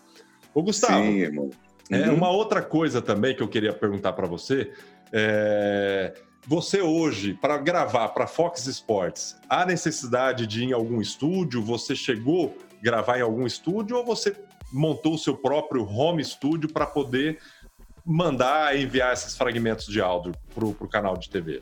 Ô, 0.54 0.62
Gustavo, 0.62 1.02
Sim, 1.02 1.18
irmão. 1.18 1.50
É, 1.90 2.08
Uhum. 2.08 2.14
uma 2.16 2.30
outra 2.30 2.62
coisa 2.62 3.00
também 3.02 3.34
que 3.34 3.42
eu 3.42 3.48
queria 3.48 3.72
perguntar 3.72 4.12
para 4.12 4.26
você. 4.26 4.72
é, 5.12 6.14
Você 6.46 6.80
hoje, 6.80 7.34
para 7.34 7.58
gravar 7.58 8.08
para 8.08 8.26
Fox 8.26 8.66
Sports, 8.66 9.36
há 9.50 9.66
necessidade 9.66 10.46
de 10.46 10.62
ir 10.62 10.68
em 10.68 10.72
algum 10.72 11.00
estúdio? 11.00 11.62
Você 11.62 11.94
chegou 11.94 12.56
a 12.80 12.82
gravar 12.82 13.18
em 13.18 13.22
algum 13.22 13.46
estúdio 13.46 13.96
ou 13.98 14.04
você 14.04 14.34
montou 14.72 15.14
o 15.14 15.18
seu 15.18 15.36
próprio 15.36 15.84
home 15.86 16.24
studio 16.24 16.72
para 16.72 16.86
poder 16.86 17.38
mandar 18.04 18.74
e 18.76 18.82
enviar 18.84 19.12
esses 19.12 19.36
fragmentos 19.36 19.86
de 19.86 20.00
áudio 20.00 20.32
para 20.54 20.64
o 20.64 20.88
canal 20.88 21.16
de 21.18 21.28
TV? 21.28 21.60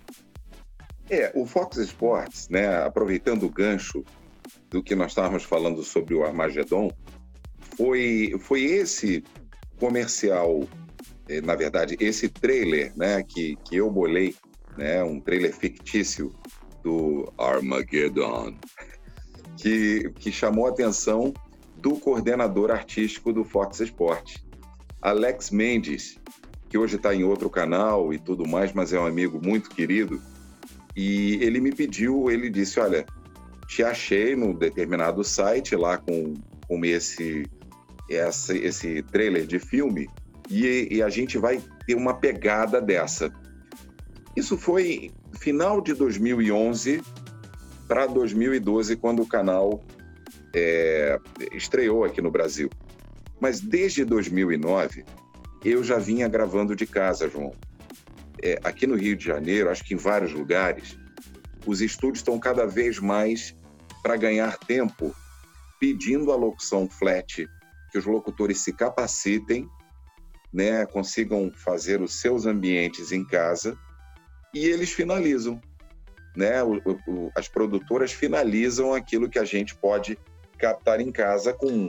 É, 1.11 1.33
o 1.35 1.47
Fox 1.47 1.77
Sports, 1.79 2.49
né, 2.49 2.83
aproveitando 2.85 3.45
o 3.45 3.51
gancho 3.51 4.05
do 4.71 4.83
que 4.83 4.95
nós 4.95 5.13
estávamos 5.13 5.43
falando 5.43 5.83
sobre 5.83 6.15
o 6.15 6.25
Armagedon, 6.25 6.91
foi, 7.77 8.35
foi 8.41 8.63
esse 8.63 9.25
comercial, 9.79 10.67
eh, 11.29 11.41
na 11.41 11.55
verdade, 11.55 11.97
esse 12.01 12.29
trailer 12.29 12.93
né, 12.97 13.23
que, 13.23 13.57
que 13.65 13.77
eu 13.77 13.91
bolei, 13.91 14.35
né, 14.77 15.03
um 15.03 15.21
trailer 15.21 15.55
fictício 15.55 16.33
do 16.83 17.33
Armageddon, 17.39 18.57
que, 19.57 20.11
que 20.19 20.31
chamou 20.31 20.67
a 20.67 20.71
atenção 20.71 21.33
do 21.77 21.97
coordenador 21.97 22.71
artístico 22.71 23.33
do 23.33 23.45
Fox 23.45 23.81
Sports, 23.81 24.45
Alex 25.01 25.51
Mendes, 25.51 26.19
que 26.69 26.77
hoje 26.77 26.97
está 26.97 27.15
em 27.15 27.25
outro 27.25 27.49
canal 27.49 28.13
e 28.13 28.19
tudo 28.19 28.47
mais, 28.47 28.73
mas 28.73 28.93
é 28.93 28.99
um 28.99 29.07
amigo 29.07 29.41
muito 29.43 29.71
querido. 29.71 30.21
E 30.97 31.35
ele 31.43 31.61
me 31.61 31.73
pediu, 31.73 32.31
ele 32.31 32.51
disse: 32.51 32.81
Olha, 32.81 33.05
te 33.69 33.83
achei 33.83 34.35
num 34.35 34.55
determinado 34.55 35.23
site 35.23 35.77
lá 35.77 35.99
com, 35.99 36.35
com 36.67 36.85
esse, 36.85 37.45
essa, 38.11 38.57
esse 38.57 39.03
trailer 39.03 39.47
de 39.47 39.59
filme 39.59 40.09
e, 40.49 40.89
e 40.91 41.03
a 41.03 41.09
gente 41.09 41.39
vai 41.39 41.61
ter 41.87 41.95
uma 41.95 42.15
pegada 42.15 42.81
dessa. 42.81 43.33
Isso 44.37 44.57
foi 44.57 45.11
final 45.39 45.81
de 45.81 45.95
2011 45.95 47.03
para 47.89 48.07
2012, 48.07 48.97
quando 48.97 49.23
o 49.23 49.27
canal 49.27 49.85
é, 50.55 51.19
estreou 51.53 52.05
aqui 52.05 52.21
no 52.21 52.31
Brasil. 52.31 52.69
Mas 53.41 53.61
desde 53.61 54.05
2009, 54.05 55.05
eu 55.65 55.83
já 55.83 55.99
vinha 55.99 56.29
gravando 56.29 56.75
de 56.75 56.87
casa, 56.87 57.29
João. 57.29 57.53
É, 58.43 58.59
aqui 58.63 58.87
no 58.87 58.97
Rio 58.97 59.17
de 59.17 59.25
Janeiro, 59.25 59.71
acho 59.71 59.85
que 59.85 59.95
em 59.95 59.99
vários 59.99 60.33
lugares, 60.33 60.99
os 61.67 61.81
estúdios 61.81 62.19
estão 62.19 62.39
cada 62.39 62.67
vez 62.67 62.99
mais 62.99 63.57
para 64.03 64.17
ganhar 64.17 64.57
tempo, 64.59 65.15
pedindo 65.81 66.31
a 66.31 66.37
locução 66.37 66.89
flat, 66.89 67.49
que 67.97 67.99
os 67.99 68.05
locutores 68.05 68.59
se 68.59 68.75
capacitem, 68.75 69.67
né, 70.53 70.85
consigam 70.85 71.51
fazer 71.55 72.03
os 72.03 72.21
seus 72.21 72.45
ambientes 72.45 73.11
em 73.11 73.25
casa 73.25 73.77
e 74.55 74.67
eles 74.67 74.93
finalizam. 74.93 75.59
Né? 76.37 76.63
O, 76.63 76.77
o, 77.07 77.33
as 77.35 77.49
produtoras 77.49 78.13
finalizam 78.13 78.93
aquilo 78.93 79.31
que 79.31 79.39
a 79.39 79.45
gente 79.45 79.75
pode 79.75 80.19
captar 80.59 81.01
em 81.01 81.11
casa 81.11 81.55
com 81.55 81.89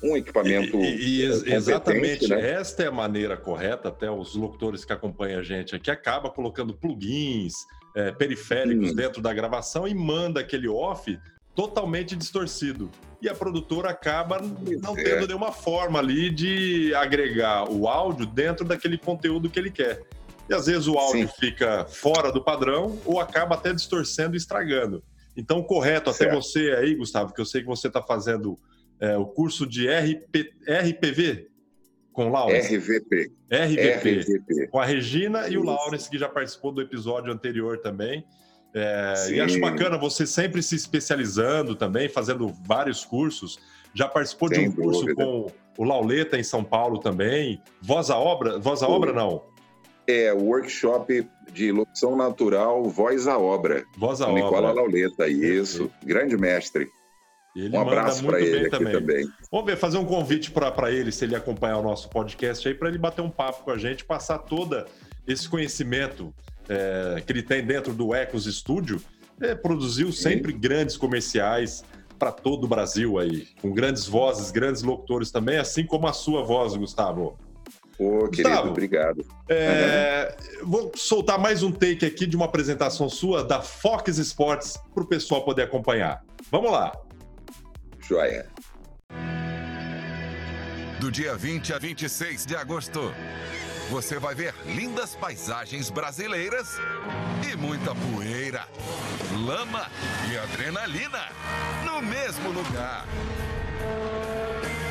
um 0.00 0.16
equipamento. 0.16 0.76
E, 0.76 1.22
e, 1.22 1.26
e 1.26 1.52
exatamente, 1.52 2.28
né? 2.28 2.52
esta 2.52 2.84
é 2.84 2.86
a 2.86 2.92
maneira 2.92 3.36
correta, 3.36 3.88
até 3.88 4.08
os 4.08 4.36
locutores 4.36 4.84
que 4.84 4.92
acompanham 4.92 5.40
a 5.40 5.42
gente 5.42 5.74
aqui 5.74 5.90
acaba 5.90 6.30
colocando 6.30 6.72
plugins, 6.72 7.54
é, 7.96 8.12
periféricos 8.12 8.90
Sim. 8.90 8.94
dentro 8.94 9.20
da 9.20 9.34
gravação 9.34 9.88
e 9.88 9.94
manda 9.94 10.38
aquele 10.38 10.68
off 10.68 11.18
totalmente 11.54 12.16
distorcido. 12.16 12.90
E 13.20 13.28
a 13.28 13.34
produtora 13.34 13.90
acaba 13.90 14.40
não 14.80 14.94
tendo 14.94 15.26
nenhuma 15.26 15.52
forma 15.52 15.98
ali 15.98 16.28
de 16.28 16.92
agregar 16.94 17.70
o 17.70 17.86
áudio 17.86 18.26
dentro 18.26 18.64
daquele 18.64 18.98
conteúdo 18.98 19.48
que 19.48 19.58
ele 19.58 19.70
quer. 19.70 20.02
E 20.48 20.54
às 20.54 20.66
vezes 20.66 20.88
o 20.88 20.98
áudio 20.98 21.28
Sim. 21.28 21.34
fica 21.38 21.84
fora 21.86 22.32
do 22.32 22.42
padrão 22.42 22.98
ou 23.04 23.20
acaba 23.20 23.54
até 23.54 23.72
distorcendo 23.72 24.34
e 24.34 24.38
estragando. 24.38 25.04
Então, 25.36 25.62
correto, 25.62 26.10
até 26.10 26.24
Certo. 26.24 26.34
você 26.34 26.72
aí, 26.72 26.94
Gustavo, 26.94 27.32
que 27.32 27.40
eu 27.40 27.46
sei 27.46 27.60
que 27.62 27.66
você 27.66 27.86
está 27.86 28.02
fazendo 28.02 28.58
é, 29.00 29.16
o 29.16 29.24
curso 29.24 29.66
de 29.66 29.88
RP, 29.88 30.52
RPV 30.68 31.48
com 32.12 32.26
o 32.26 32.28
Laurence. 32.28 32.76
RVP. 32.76 33.32
RVP. 33.50 34.20
RVP. 34.20 34.66
Com 34.68 34.78
a 34.78 34.84
Regina 34.84 35.48
e 35.48 35.56
o 35.56 35.60
Isso. 35.60 35.64
Laurence, 35.64 36.10
que 36.10 36.18
já 36.18 36.28
participou 36.28 36.72
do 36.72 36.82
episódio 36.82 37.32
anterior 37.32 37.78
também. 37.78 38.24
É, 38.74 39.14
e 39.30 39.40
acho 39.40 39.60
bacana 39.60 39.98
você 39.98 40.26
sempre 40.26 40.62
se 40.62 40.74
especializando 40.74 41.74
também, 41.74 42.08
fazendo 42.08 42.48
vários 42.66 43.04
cursos. 43.04 43.58
Já 43.94 44.08
participou 44.08 44.48
de 44.48 44.56
Sem 44.56 44.68
um 44.68 44.72
curso 44.72 45.00
dúvida. 45.00 45.22
com 45.24 45.46
o 45.76 45.84
Lauleta 45.84 46.38
em 46.38 46.42
São 46.42 46.64
Paulo 46.64 46.98
também. 46.98 47.60
Voz 47.80 48.08
à 48.10 48.18
obra? 48.18 48.58
Voz 48.58 48.82
à 48.82 48.86
Foi. 48.86 48.94
obra, 48.94 49.12
não. 49.12 49.42
É, 50.06 50.32
o 50.32 50.44
workshop 50.44 51.28
de 51.52 51.70
locução 51.70 52.16
natural, 52.16 52.84
voz 52.84 53.28
à 53.28 53.38
obra. 53.38 53.84
Voz 53.96 54.20
à 54.20 54.28
o 54.28 54.32
Nicola 54.34 54.70
obra. 54.70 54.82
Lauleta, 54.82 55.28
isso. 55.28 55.90
Grande 56.04 56.36
mestre. 56.36 56.88
Ele 57.54 57.76
Um 57.76 57.80
abraço 57.82 58.24
para 58.24 58.40
ele 58.40 58.70
também. 58.70 58.92
também. 58.94 59.28
Vamos 59.50 59.66
ver, 59.66 59.76
fazer 59.76 59.98
um 59.98 60.06
convite 60.06 60.50
para 60.50 60.90
ele, 60.90 61.12
se 61.12 61.24
ele 61.26 61.36
acompanhar 61.36 61.76
o 61.76 61.82
nosso 61.82 62.08
podcast 62.08 62.66
aí, 62.66 62.74
para 62.74 62.88
ele 62.88 62.96
bater 62.96 63.20
um 63.20 63.30
papo 63.30 63.62
com 63.64 63.70
a 63.70 63.76
gente, 63.76 64.04
passar 64.06 64.38
todo 64.38 64.82
esse 65.28 65.46
conhecimento 65.48 66.34
é, 66.68 67.22
que 67.24 67.32
ele 67.32 67.42
tem 67.42 67.64
dentro 67.64 67.92
do 67.92 68.14
Ecos 68.14 68.44
Studio. 68.44 69.00
É, 69.40 69.54
produziu 69.54 70.12
sempre 70.12 70.52
grandes 70.52 70.96
comerciais 70.96 71.84
para 72.18 72.30
todo 72.30 72.64
o 72.64 72.68
Brasil 72.68 73.18
aí, 73.18 73.48
com 73.60 73.72
grandes 73.72 74.06
vozes, 74.06 74.52
grandes 74.52 74.82
locutores 74.82 75.32
também, 75.32 75.58
assim 75.58 75.84
como 75.84 76.06
a 76.06 76.12
sua 76.12 76.44
voz, 76.44 76.76
Gustavo. 76.76 77.36
Ô, 77.98 78.28
querido, 78.28 78.48
Gustavo. 78.48 78.68
obrigado. 78.70 79.26
É, 79.48 80.36
Vou 80.62 80.92
soltar 80.94 81.38
mais 81.38 81.62
um 81.62 81.72
take 81.72 82.06
aqui 82.06 82.26
de 82.26 82.36
uma 82.36 82.44
apresentação 82.44 83.08
sua 83.08 83.42
da 83.42 83.60
Fox 83.60 84.18
Sports 84.18 84.78
para 84.94 85.02
o 85.02 85.06
pessoal 85.06 85.44
poder 85.44 85.62
acompanhar. 85.62 86.24
Vamos 86.50 86.70
lá. 86.70 86.92
Joia. 88.00 88.46
Do 91.00 91.10
dia 91.10 91.36
20 91.36 91.72
a 91.72 91.78
26 91.78 92.46
de 92.46 92.54
agosto, 92.54 93.12
você 93.90 94.18
vai 94.18 94.34
ver 94.34 94.54
lindas 94.66 95.14
paisagens 95.14 95.90
brasileiras 95.90 96.76
e 97.50 97.56
muita 97.56 97.94
poeira, 97.94 98.66
lama 99.44 99.86
e 100.30 100.38
adrenalina 100.38 101.28
no 101.84 102.00
mesmo 102.00 102.50
lugar. 102.50 103.06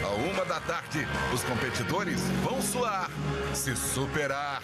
À 0.04 0.10
uma 0.14 0.46
da 0.46 0.60
tarde, 0.60 1.08
os 1.34 1.44
competidores 1.44 2.22
vão 2.44 2.62
suar, 2.62 3.10
se 3.54 3.76
superar, 3.76 4.62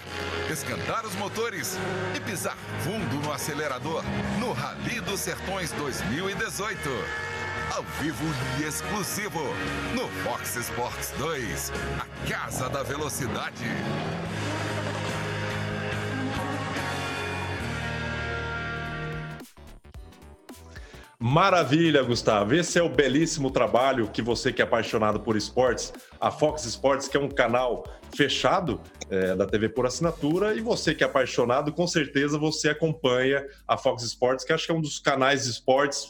esquentar 0.51 1.05
os 1.05 1.15
motores 1.15 1.77
e 2.15 2.19
pisar 2.19 2.57
fundo 2.83 3.15
no 3.23 3.31
acelerador 3.31 4.03
no 4.39 4.51
Rally 4.53 4.99
dos 5.01 5.19
Sertões 5.19 5.71
2018 5.71 6.89
ao 7.77 7.83
vivo 8.01 8.25
e 8.59 8.63
exclusivo 8.63 9.39
no 9.93 10.07
Fox 10.23 10.55
Sports 10.55 11.13
2, 11.17 11.71
a 11.99 12.27
Casa 12.29 12.69
da 12.69 12.81
Velocidade. 12.81 13.65
Maravilha, 21.19 22.03
Gustavo. 22.03 22.53
Esse 22.53 22.77
é 22.77 22.83
o 22.83 22.89
belíssimo 22.89 23.49
trabalho 23.49 24.07
que 24.07 24.21
você 24.21 24.53
que 24.53 24.61
é 24.61 24.65
apaixonado 24.65 25.19
por 25.19 25.35
esportes, 25.35 25.91
a 26.21 26.29
Fox 26.29 26.63
Sports, 26.65 27.07
que 27.07 27.17
é 27.17 27.19
um 27.19 27.27
canal 27.27 27.83
fechado 28.15 28.79
é, 29.09 29.35
da 29.35 29.47
TV 29.47 29.67
por 29.67 29.87
assinatura, 29.87 30.53
e 30.53 30.61
você 30.61 30.93
que 30.93 31.03
é 31.03 31.07
apaixonado, 31.07 31.73
com 31.73 31.87
certeza 31.87 32.37
você 32.37 32.69
acompanha 32.69 33.43
a 33.67 33.75
Fox 33.77 34.03
Sports, 34.03 34.45
que 34.45 34.53
acho 34.53 34.67
que 34.67 34.71
é 34.71 34.75
um 34.75 34.81
dos 34.81 34.99
canais 34.99 35.45
de 35.45 35.49
esportes 35.49 36.05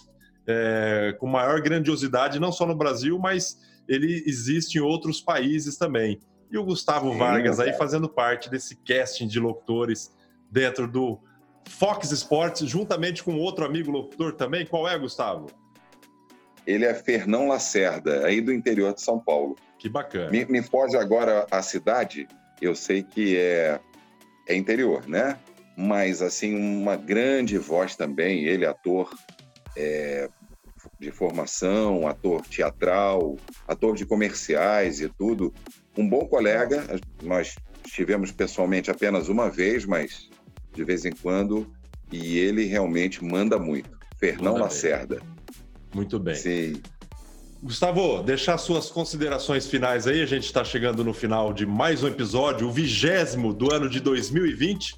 é, 0.46 1.16
com 1.18 1.26
maior 1.26 1.62
grandiosidade, 1.62 2.38
não 2.38 2.52
só 2.52 2.66
no 2.66 2.76
Brasil, 2.76 3.18
mas 3.18 3.58
ele 3.88 4.24
existe 4.26 4.78
em 4.78 4.82
outros 4.82 5.22
países 5.22 5.78
também. 5.78 6.20
E 6.52 6.58
o 6.58 6.66
Gustavo 6.66 7.14
Sim, 7.14 7.18
Vargas 7.18 7.62
aí 7.62 7.68
cara. 7.68 7.78
fazendo 7.78 8.10
parte 8.10 8.50
desse 8.50 8.76
casting 8.76 9.28
de 9.28 9.40
locutores 9.40 10.12
dentro 10.52 10.86
do 10.86 11.20
Fox 11.68 12.12
Sports, 12.12 12.68
juntamente 12.68 13.24
com 13.24 13.38
outro 13.38 13.66
amigo 13.66 13.92
locutor 13.92 14.34
também. 14.34 14.66
Qual 14.66 14.88
é, 14.88 14.98
Gustavo? 14.98 15.48
Ele 16.66 16.86
é 16.86 16.94
Fernão 16.94 17.48
Lacerda, 17.48 18.26
aí 18.26 18.42
do 18.42 18.52
interior 18.52 18.94
de 18.94 19.02
São 19.02 19.20
Paulo. 19.20 19.56
Que 19.80 19.88
bacana. 19.88 20.30
Me, 20.30 20.46
me 20.46 20.62
foge 20.62 20.98
agora 20.98 21.46
a 21.50 21.62
cidade, 21.62 22.28
eu 22.62 22.76
sei 22.76 23.04
que 23.04 23.38
é, 23.38 23.80
é 24.48 24.56
interior, 24.56 25.08
né? 25.08 25.38
Mas, 25.78 26.22
assim, 26.22 26.56
uma 26.56 26.96
grande 26.96 27.58
voz 27.58 27.96
também, 27.96 28.46
ele, 28.46 28.66
ator 28.66 29.14
é, 29.76 30.28
de 31.00 31.12
formação, 31.12 32.08
ator 32.08 32.42
teatral, 32.42 33.38
ator 33.68 33.96
de 33.96 34.06
comerciais 34.06 35.00
e 35.00 35.08
tudo. 35.08 35.54
Um 35.96 36.08
bom 36.08 36.26
colega, 36.26 36.84
nós 37.22 37.56
estivemos 37.86 38.32
pessoalmente 38.32 38.90
apenas 38.90 39.30
uma 39.30 39.50
vez, 39.50 39.86
mas 39.86 40.30
de 40.78 40.84
vez 40.84 41.06
em 41.06 41.12
quando, 41.12 41.68
e 42.12 42.38
ele 42.38 42.66
realmente 42.66 43.24
manda 43.24 43.58
muito. 43.58 43.90
Fernão 44.20 44.54
Manda 44.54 44.60
bem. 44.60 44.64
Lacerda. 44.64 45.22
Muito 45.94 46.20
bem. 46.20 46.36
Sim. 46.36 46.82
Gustavo, 47.62 48.22
deixar 48.22 48.58
suas 48.60 48.90
considerações 48.90 49.68
finais 49.68 50.06
aí. 50.06 50.22
A 50.22 50.26
gente 50.26 50.46
está 50.46 50.64
chegando 50.64 51.04
no 51.04 51.14
final 51.14 51.52
de 51.52 51.66
mais 51.66 52.04
um 52.04 52.08
episódio, 52.08 52.68
o 52.68 52.72
vigésimo 52.72 53.52
do 53.54 53.74
ano 53.74 53.90
de 53.90 54.00
2020. 54.00 54.96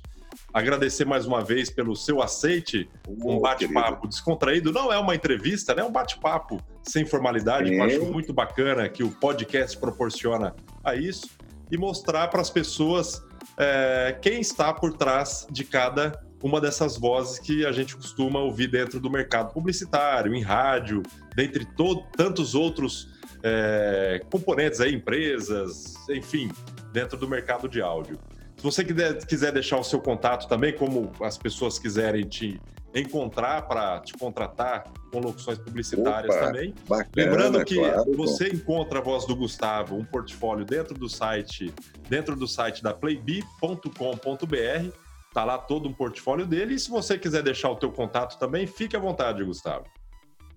Agradecer 0.54 1.06
mais 1.06 1.26
uma 1.26 1.44
vez 1.44 1.70
pelo 1.70 1.96
seu 1.96 2.22
aceite, 2.22 2.90
um 3.08 3.40
bate-papo 3.40 4.08
descontraído. 4.08 4.74
Não 4.74 4.92
é 4.92 4.98
uma 4.98 5.16
entrevista, 5.16 5.74
né? 5.74 5.82
É 5.82 5.86
um 5.86 5.92
bate-papo 5.92 6.62
sem 6.84 7.06
formalidade. 7.06 7.74
Eu 7.74 7.84
acho 7.84 8.06
muito 8.06 8.34
bacana 8.34 8.90
que 8.90 9.04
o 9.04 9.12
podcast 9.12 9.78
proporciona 9.78 10.56
a 10.84 10.96
isso 10.96 11.30
e 11.72 11.78
mostrar 11.78 12.28
para 12.28 12.42
as 12.42 12.50
pessoas 12.50 13.24
é, 13.58 14.18
quem 14.22 14.40
está 14.40 14.74
por 14.74 14.94
trás 14.98 15.48
de 15.50 15.64
cada 15.64 16.22
uma 16.42 16.62
dessas 16.62 16.98
vozes 16.98 17.38
que 17.40 17.66
a 17.66 17.72
gente 17.72 17.96
costuma 17.96 18.40
ouvir 18.40 18.68
dentro 18.68 19.00
do 19.00 19.10
mercado 19.10 19.54
publicitário, 19.54 20.34
em 20.34 20.42
rádio, 20.42 21.04
dentre 21.36 21.66
to- 21.66 22.04
tantos 22.16 22.56
outros 22.56 23.10
é, 23.44 24.22
componentes 24.32 24.80
aí, 24.80 24.94
empresas, 24.96 25.96
enfim, 26.10 26.50
dentro 26.94 27.18
do 27.18 27.28
mercado 27.28 27.68
de 27.68 27.82
áudio. 27.82 28.18
Se 28.58 28.64
você 28.64 28.84
quiser, 28.84 29.26
quiser 29.26 29.52
deixar 29.54 29.78
o 29.80 29.84
seu 29.84 30.00
contato 30.02 30.48
também, 30.48 30.74
como 30.74 31.12
as 31.22 31.38
pessoas 31.38 31.80
quiserem 31.80 32.28
te 32.28 32.60
encontrar 32.94 33.68
para 33.68 34.00
te 34.00 34.14
contratar 34.14 34.86
com 35.12 35.20
locuções 35.20 35.58
publicitárias 35.60 36.36
Opa, 36.36 36.46
também. 36.48 36.74
Bacana, 36.88 37.10
Lembrando 37.16 37.66
que 37.66 37.76
claro, 37.76 38.16
você 38.16 38.50
encontra 38.50 39.00
a 39.00 39.02
voz 39.02 39.26
do 39.26 39.36
Gustavo, 39.36 39.96
um 39.96 40.06
portfólio 40.06 40.66
dentro 40.66 40.96
do 40.96 41.08
site, 41.08 41.74
dentro 42.08 42.36
do 42.36 42.48
site 42.48 42.82
da 42.82 42.94
playbi.com.br. 42.94 43.90
Tá 45.34 45.44
lá 45.44 45.58
todo 45.58 45.88
um 45.88 45.94
portfólio 45.94 46.46
dele. 46.46 46.76
E 46.76 46.80
se 46.80 46.90
você 46.90 47.18
quiser 47.18 47.44
deixar 47.44 47.70
o 47.70 47.76
teu 47.76 47.92
contato 47.92 48.40
também, 48.40 48.66
fique 48.66 48.96
à 48.96 49.00
vontade, 49.00 49.44
Gustavo. 49.44 49.86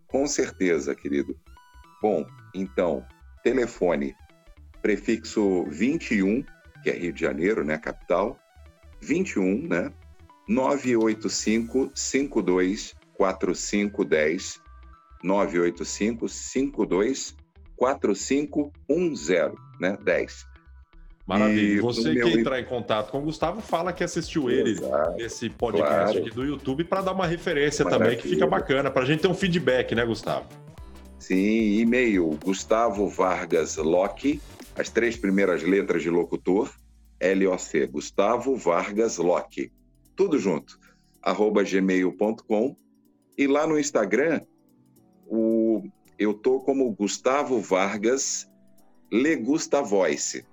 Com 0.07 0.27
certeza, 0.27 0.95
querido. 0.95 1.37
Bom, 2.01 2.27
então, 2.55 3.05
telefone 3.42 4.14
prefixo 4.81 5.64
21, 5.68 6.45
que 6.83 6.90
é 6.90 6.95
Rio 6.95 7.12
de 7.12 7.21
Janeiro, 7.21 7.64
né, 7.64 7.79
capital. 7.79 8.38
21, 9.01 9.68
né? 9.68 9.92
985 10.53 11.91
52 11.95 12.95
4510 13.15 14.61
985 15.23 16.29
52 16.29 17.37
4510, 17.77 19.53
né? 19.81 19.97
10. 20.05 20.47
Maravilha. 21.27 21.61
E 21.61 21.81
você 21.81 22.11
o 22.11 22.12
que 22.12 22.41
entrar 22.41 22.61
em 22.61 22.65
contato 22.65 23.11
com 23.11 23.19
o 23.19 23.23
Gustavo, 23.23 23.61
fala 23.61 23.93
que 23.93 24.03
assistiu 24.05 24.51
ele 24.51 24.71
Exato. 24.71 25.17
nesse 25.17 25.49
podcast 25.49 26.12
Claro. 26.12 26.19
aqui 26.19 26.31
do 26.31 26.45
YouTube 26.45 26.85
para 26.85 27.01
dar 27.01 27.12
uma 27.12 27.27
referência 27.27 27.85
também, 27.85 28.17
que 28.17 28.29
fica 28.29 28.47
Maravilha. 28.47 28.75
bacana, 28.77 28.91
para 28.91 29.03
a 29.03 29.07
gente 29.07 29.21
ter 29.21 29.29
um 29.29 29.35
feedback, 29.35 29.95
né, 29.95 30.05
Gustavo? 30.05 30.47
Sim, 31.19 31.79
e-mail 31.79 32.37
Gustavo 32.45 33.09
Vargas 33.09 33.77
Locke, 33.77 34.41
as 34.77 34.91
três 34.91 35.17
primeiras 35.17 35.62
letras 35.62 36.03
de 36.03 36.11
locutor, 36.11 36.71
LOC, 37.23 37.87
Gustavo 37.87 38.57
Vargas 38.57 39.19
Locke. 39.19 39.71
Tudo 40.16 40.38
junto, 40.38 40.79
arroba 41.22 41.62
gmail.com. 41.62 42.77
E 43.37 43.46
lá 43.46 43.66
no 43.66 43.79
Instagram, 43.79 44.40
o, 45.27 45.83
eu 46.18 46.35
tô 46.35 46.61
como 46.61 46.92
Gustavo 46.92 47.61
Vargas 47.61 48.48
Legusta 49.11 49.83
Voice, 49.83 50.44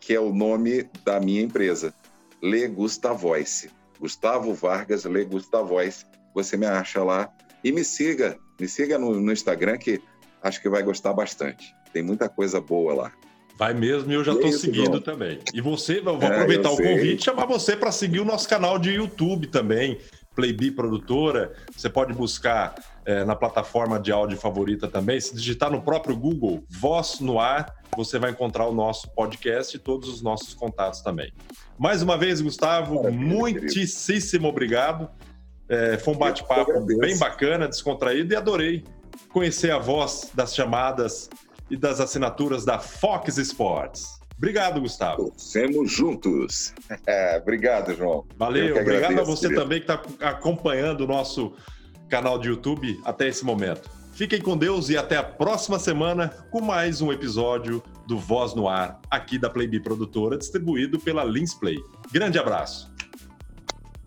que 0.00 0.14
é 0.14 0.20
o 0.20 0.32
nome 0.32 0.88
da 1.04 1.20
minha 1.20 1.42
empresa. 1.42 1.94
Legusta 2.42 3.12
Voice. 3.12 3.70
Gustavo 3.98 4.54
Vargas 4.54 5.04
Legusta 5.04 5.62
Voice. 5.62 6.04
Você 6.34 6.56
me 6.56 6.66
acha 6.66 7.02
lá 7.04 7.32
e 7.62 7.70
me 7.70 7.84
siga, 7.84 8.38
me 8.60 8.68
siga 8.68 8.98
no, 8.98 9.20
no 9.20 9.32
Instagram 9.32 9.78
que 9.78 10.02
acho 10.42 10.60
que 10.60 10.68
vai 10.68 10.82
gostar 10.82 11.12
bastante. 11.12 11.74
Tem 11.92 12.02
muita 12.02 12.28
coisa 12.28 12.60
boa 12.60 12.94
lá. 12.94 13.12
Vai 13.58 13.74
mesmo 13.74 14.10
e 14.10 14.14
eu 14.14 14.24
já 14.24 14.32
é 14.32 14.34
estou 14.34 14.52
seguindo 14.52 14.86
João. 14.86 15.00
também. 15.00 15.38
E 15.54 15.60
você, 15.60 15.98
eu 15.98 16.04
vou 16.18 16.22
É, 16.22 16.26
aproveitar 16.26 16.70
o 16.70 16.76
convite 16.76 17.20
e 17.20 17.24
chamar 17.24 17.46
você 17.46 17.76
para 17.76 17.92
seguir 17.92 18.20
o 18.20 18.24
nosso 18.24 18.48
canal 18.48 18.78
de 18.78 18.90
YouTube 18.90 19.46
também, 19.46 19.98
Playbi 20.34 20.70
Produtora. 20.70 21.52
Você 21.76 21.88
pode 21.90 22.12
buscar 22.14 22.74
eh, 23.04 23.24
na 23.24 23.36
plataforma 23.36 24.00
de 24.00 24.10
áudio 24.10 24.38
favorita 24.38 24.88
também. 24.88 25.20
Se 25.20 25.34
digitar 25.34 25.70
no 25.70 25.82
próprio 25.82 26.16
Google 26.16 26.64
Voz 26.68 27.20
no 27.20 27.38
Ar, 27.38 27.72
você 27.96 28.18
vai 28.18 28.30
encontrar 28.30 28.66
o 28.66 28.74
nosso 28.74 29.10
podcast 29.14 29.76
e 29.76 29.78
todos 29.78 30.08
os 30.08 30.22
nossos 30.22 30.54
contatos 30.54 31.02
também. 31.02 31.32
Mais 31.78 32.02
uma 32.02 32.16
vez, 32.16 32.40
Gustavo, 32.40 33.02
Maravilha, 33.02 33.20
muitíssimo 33.20 34.48
obrigado. 34.48 35.08
Eh, 35.68 35.98
foi 35.98 36.14
um 36.14 36.18
bate-papo 36.18 36.80
bem 36.98 37.16
bacana, 37.18 37.68
descontraído 37.68 38.32
e 38.32 38.36
adorei 38.36 38.82
conhecer 39.28 39.70
a 39.70 39.78
voz 39.78 40.30
das 40.34 40.54
chamadas 40.54 41.28
e 41.72 41.76
das 41.76 42.00
assinaturas 42.00 42.64
da 42.64 42.78
Fox 42.78 43.38
Sports. 43.38 44.20
Obrigado, 44.36 44.80
Gustavo. 44.80 45.30
Torcemos 45.30 45.90
juntos. 45.90 46.74
É, 47.06 47.38
obrigado, 47.38 47.94
João. 47.94 48.26
Valeu, 48.36 48.76
obrigado 48.76 49.18
a 49.18 49.24
você 49.24 49.48
querido. 49.48 49.62
também 49.62 49.80
que 49.80 49.90
está 49.90 50.28
acompanhando 50.28 51.02
o 51.02 51.06
nosso 51.06 51.54
canal 52.08 52.38
de 52.38 52.48
YouTube 52.48 53.00
até 53.04 53.28
esse 53.28 53.44
momento. 53.44 53.90
Fiquem 54.12 54.40
com 54.40 54.56
Deus 54.56 54.90
e 54.90 54.96
até 54.96 55.16
a 55.16 55.22
próxima 55.22 55.78
semana 55.78 56.28
com 56.50 56.60
mais 56.60 57.00
um 57.00 57.10
episódio 57.10 57.82
do 58.06 58.18
Voz 58.18 58.54
no 58.54 58.68
Ar, 58.68 59.00
aqui 59.10 59.38
da 59.38 59.48
Playbi 59.48 59.80
Produtora, 59.80 60.36
distribuído 60.36 61.00
pela 61.00 61.24
Linsplay. 61.24 61.78
Grande 62.12 62.38
abraço. 62.38 62.92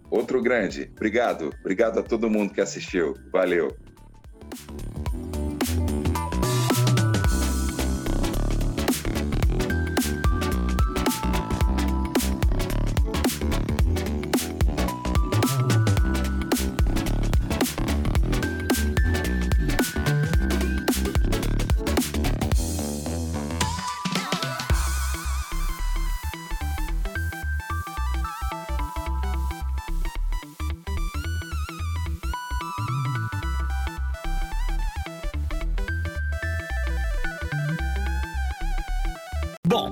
Outro 0.09 0.41
grande. 0.41 0.91
Obrigado. 0.95 1.51
Obrigado 1.59 1.99
a 1.99 2.03
todo 2.03 2.29
mundo 2.29 2.53
que 2.53 2.61
assistiu. 2.61 3.15
Valeu. 3.31 3.75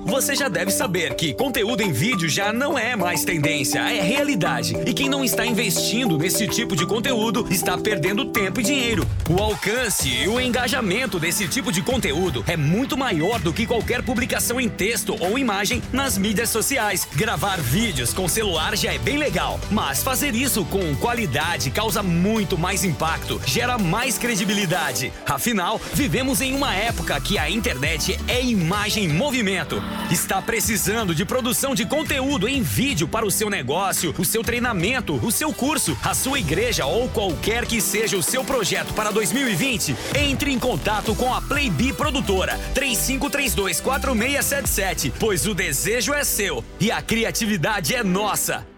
Você 0.04 0.34
já 0.34 0.48
deve 0.48 0.70
saber 0.70 1.14
que 1.14 1.34
conteúdo 1.34 1.82
em 1.82 1.92
vídeo 1.92 2.28
já 2.28 2.52
não 2.52 2.78
é 2.78 2.96
mais 2.96 3.24
tendência, 3.24 3.80
é 3.80 4.00
realidade. 4.00 4.74
E 4.86 4.94
quem 4.94 5.08
não 5.08 5.24
está 5.24 5.44
investindo 5.44 6.16
nesse 6.16 6.48
tipo 6.48 6.74
de 6.74 6.86
conteúdo 6.86 7.46
está 7.50 7.76
perdendo 7.76 8.24
tempo 8.26 8.60
e 8.60 8.64
dinheiro. 8.64 9.06
O 9.28 9.42
alcance 9.42 10.08
e 10.08 10.28
o 10.28 10.40
engajamento 10.40 11.18
desse 11.18 11.46
tipo 11.48 11.70
de 11.70 11.82
conteúdo 11.82 12.44
é 12.46 12.56
muito 12.56 12.96
maior 12.96 13.38
do 13.40 13.52
que 13.52 13.66
qualquer 13.66 14.02
publicação 14.02 14.60
em 14.60 14.68
texto 14.68 15.16
ou 15.20 15.38
imagem 15.38 15.82
nas 15.92 16.16
mídias 16.16 16.48
sociais. 16.48 17.06
Gravar 17.14 17.60
vídeos 17.60 18.12
com 18.14 18.26
celular 18.26 18.76
já 18.76 18.92
é 18.92 18.98
bem 18.98 19.18
legal, 19.18 19.60
mas 19.70 20.02
fazer 20.02 20.34
isso 20.34 20.64
com 20.64 20.94
qualidade 20.96 21.70
causa 21.70 22.02
muito 22.02 22.56
mais 22.56 22.84
impacto, 22.84 23.40
gera 23.46 23.76
mais 23.76 24.16
credibilidade. 24.16 25.12
Afinal, 25.26 25.80
vivemos 25.92 26.40
em 26.40 26.54
uma 26.54 26.74
época 26.74 27.20
que 27.20 27.38
a 27.38 27.50
internet 27.50 28.18
é 28.28 28.42
imagem 28.42 29.04
em 29.04 29.08
movimento. 29.08 29.73
Está 30.10 30.42
precisando 30.42 31.14
de 31.14 31.24
produção 31.24 31.74
de 31.74 31.86
conteúdo 31.86 32.48
em 32.48 32.62
vídeo 32.62 33.08
para 33.08 33.26
o 33.26 33.30
seu 33.30 33.48
negócio, 33.48 34.14
o 34.18 34.24
seu 34.24 34.42
treinamento, 34.42 35.14
o 35.24 35.30
seu 35.30 35.52
curso, 35.52 35.96
a 36.02 36.14
sua 36.14 36.38
igreja 36.38 36.86
ou 36.86 37.08
qualquer 37.08 37.66
que 37.66 37.80
seja 37.80 38.16
o 38.16 38.22
seu 38.22 38.44
projeto 38.44 38.92
para 38.94 39.10
2020? 39.10 39.96
Entre 40.14 40.52
em 40.52 40.58
contato 40.58 41.14
com 41.14 41.32
a 41.32 41.40
Playbi 41.40 41.92
Produtora 41.92 42.58
35324677, 42.74 45.12
pois 45.18 45.46
o 45.46 45.54
desejo 45.54 46.12
é 46.12 46.24
seu 46.24 46.64
e 46.80 46.90
a 46.90 47.00
criatividade 47.00 47.94
é 47.94 48.02
nossa. 48.02 48.73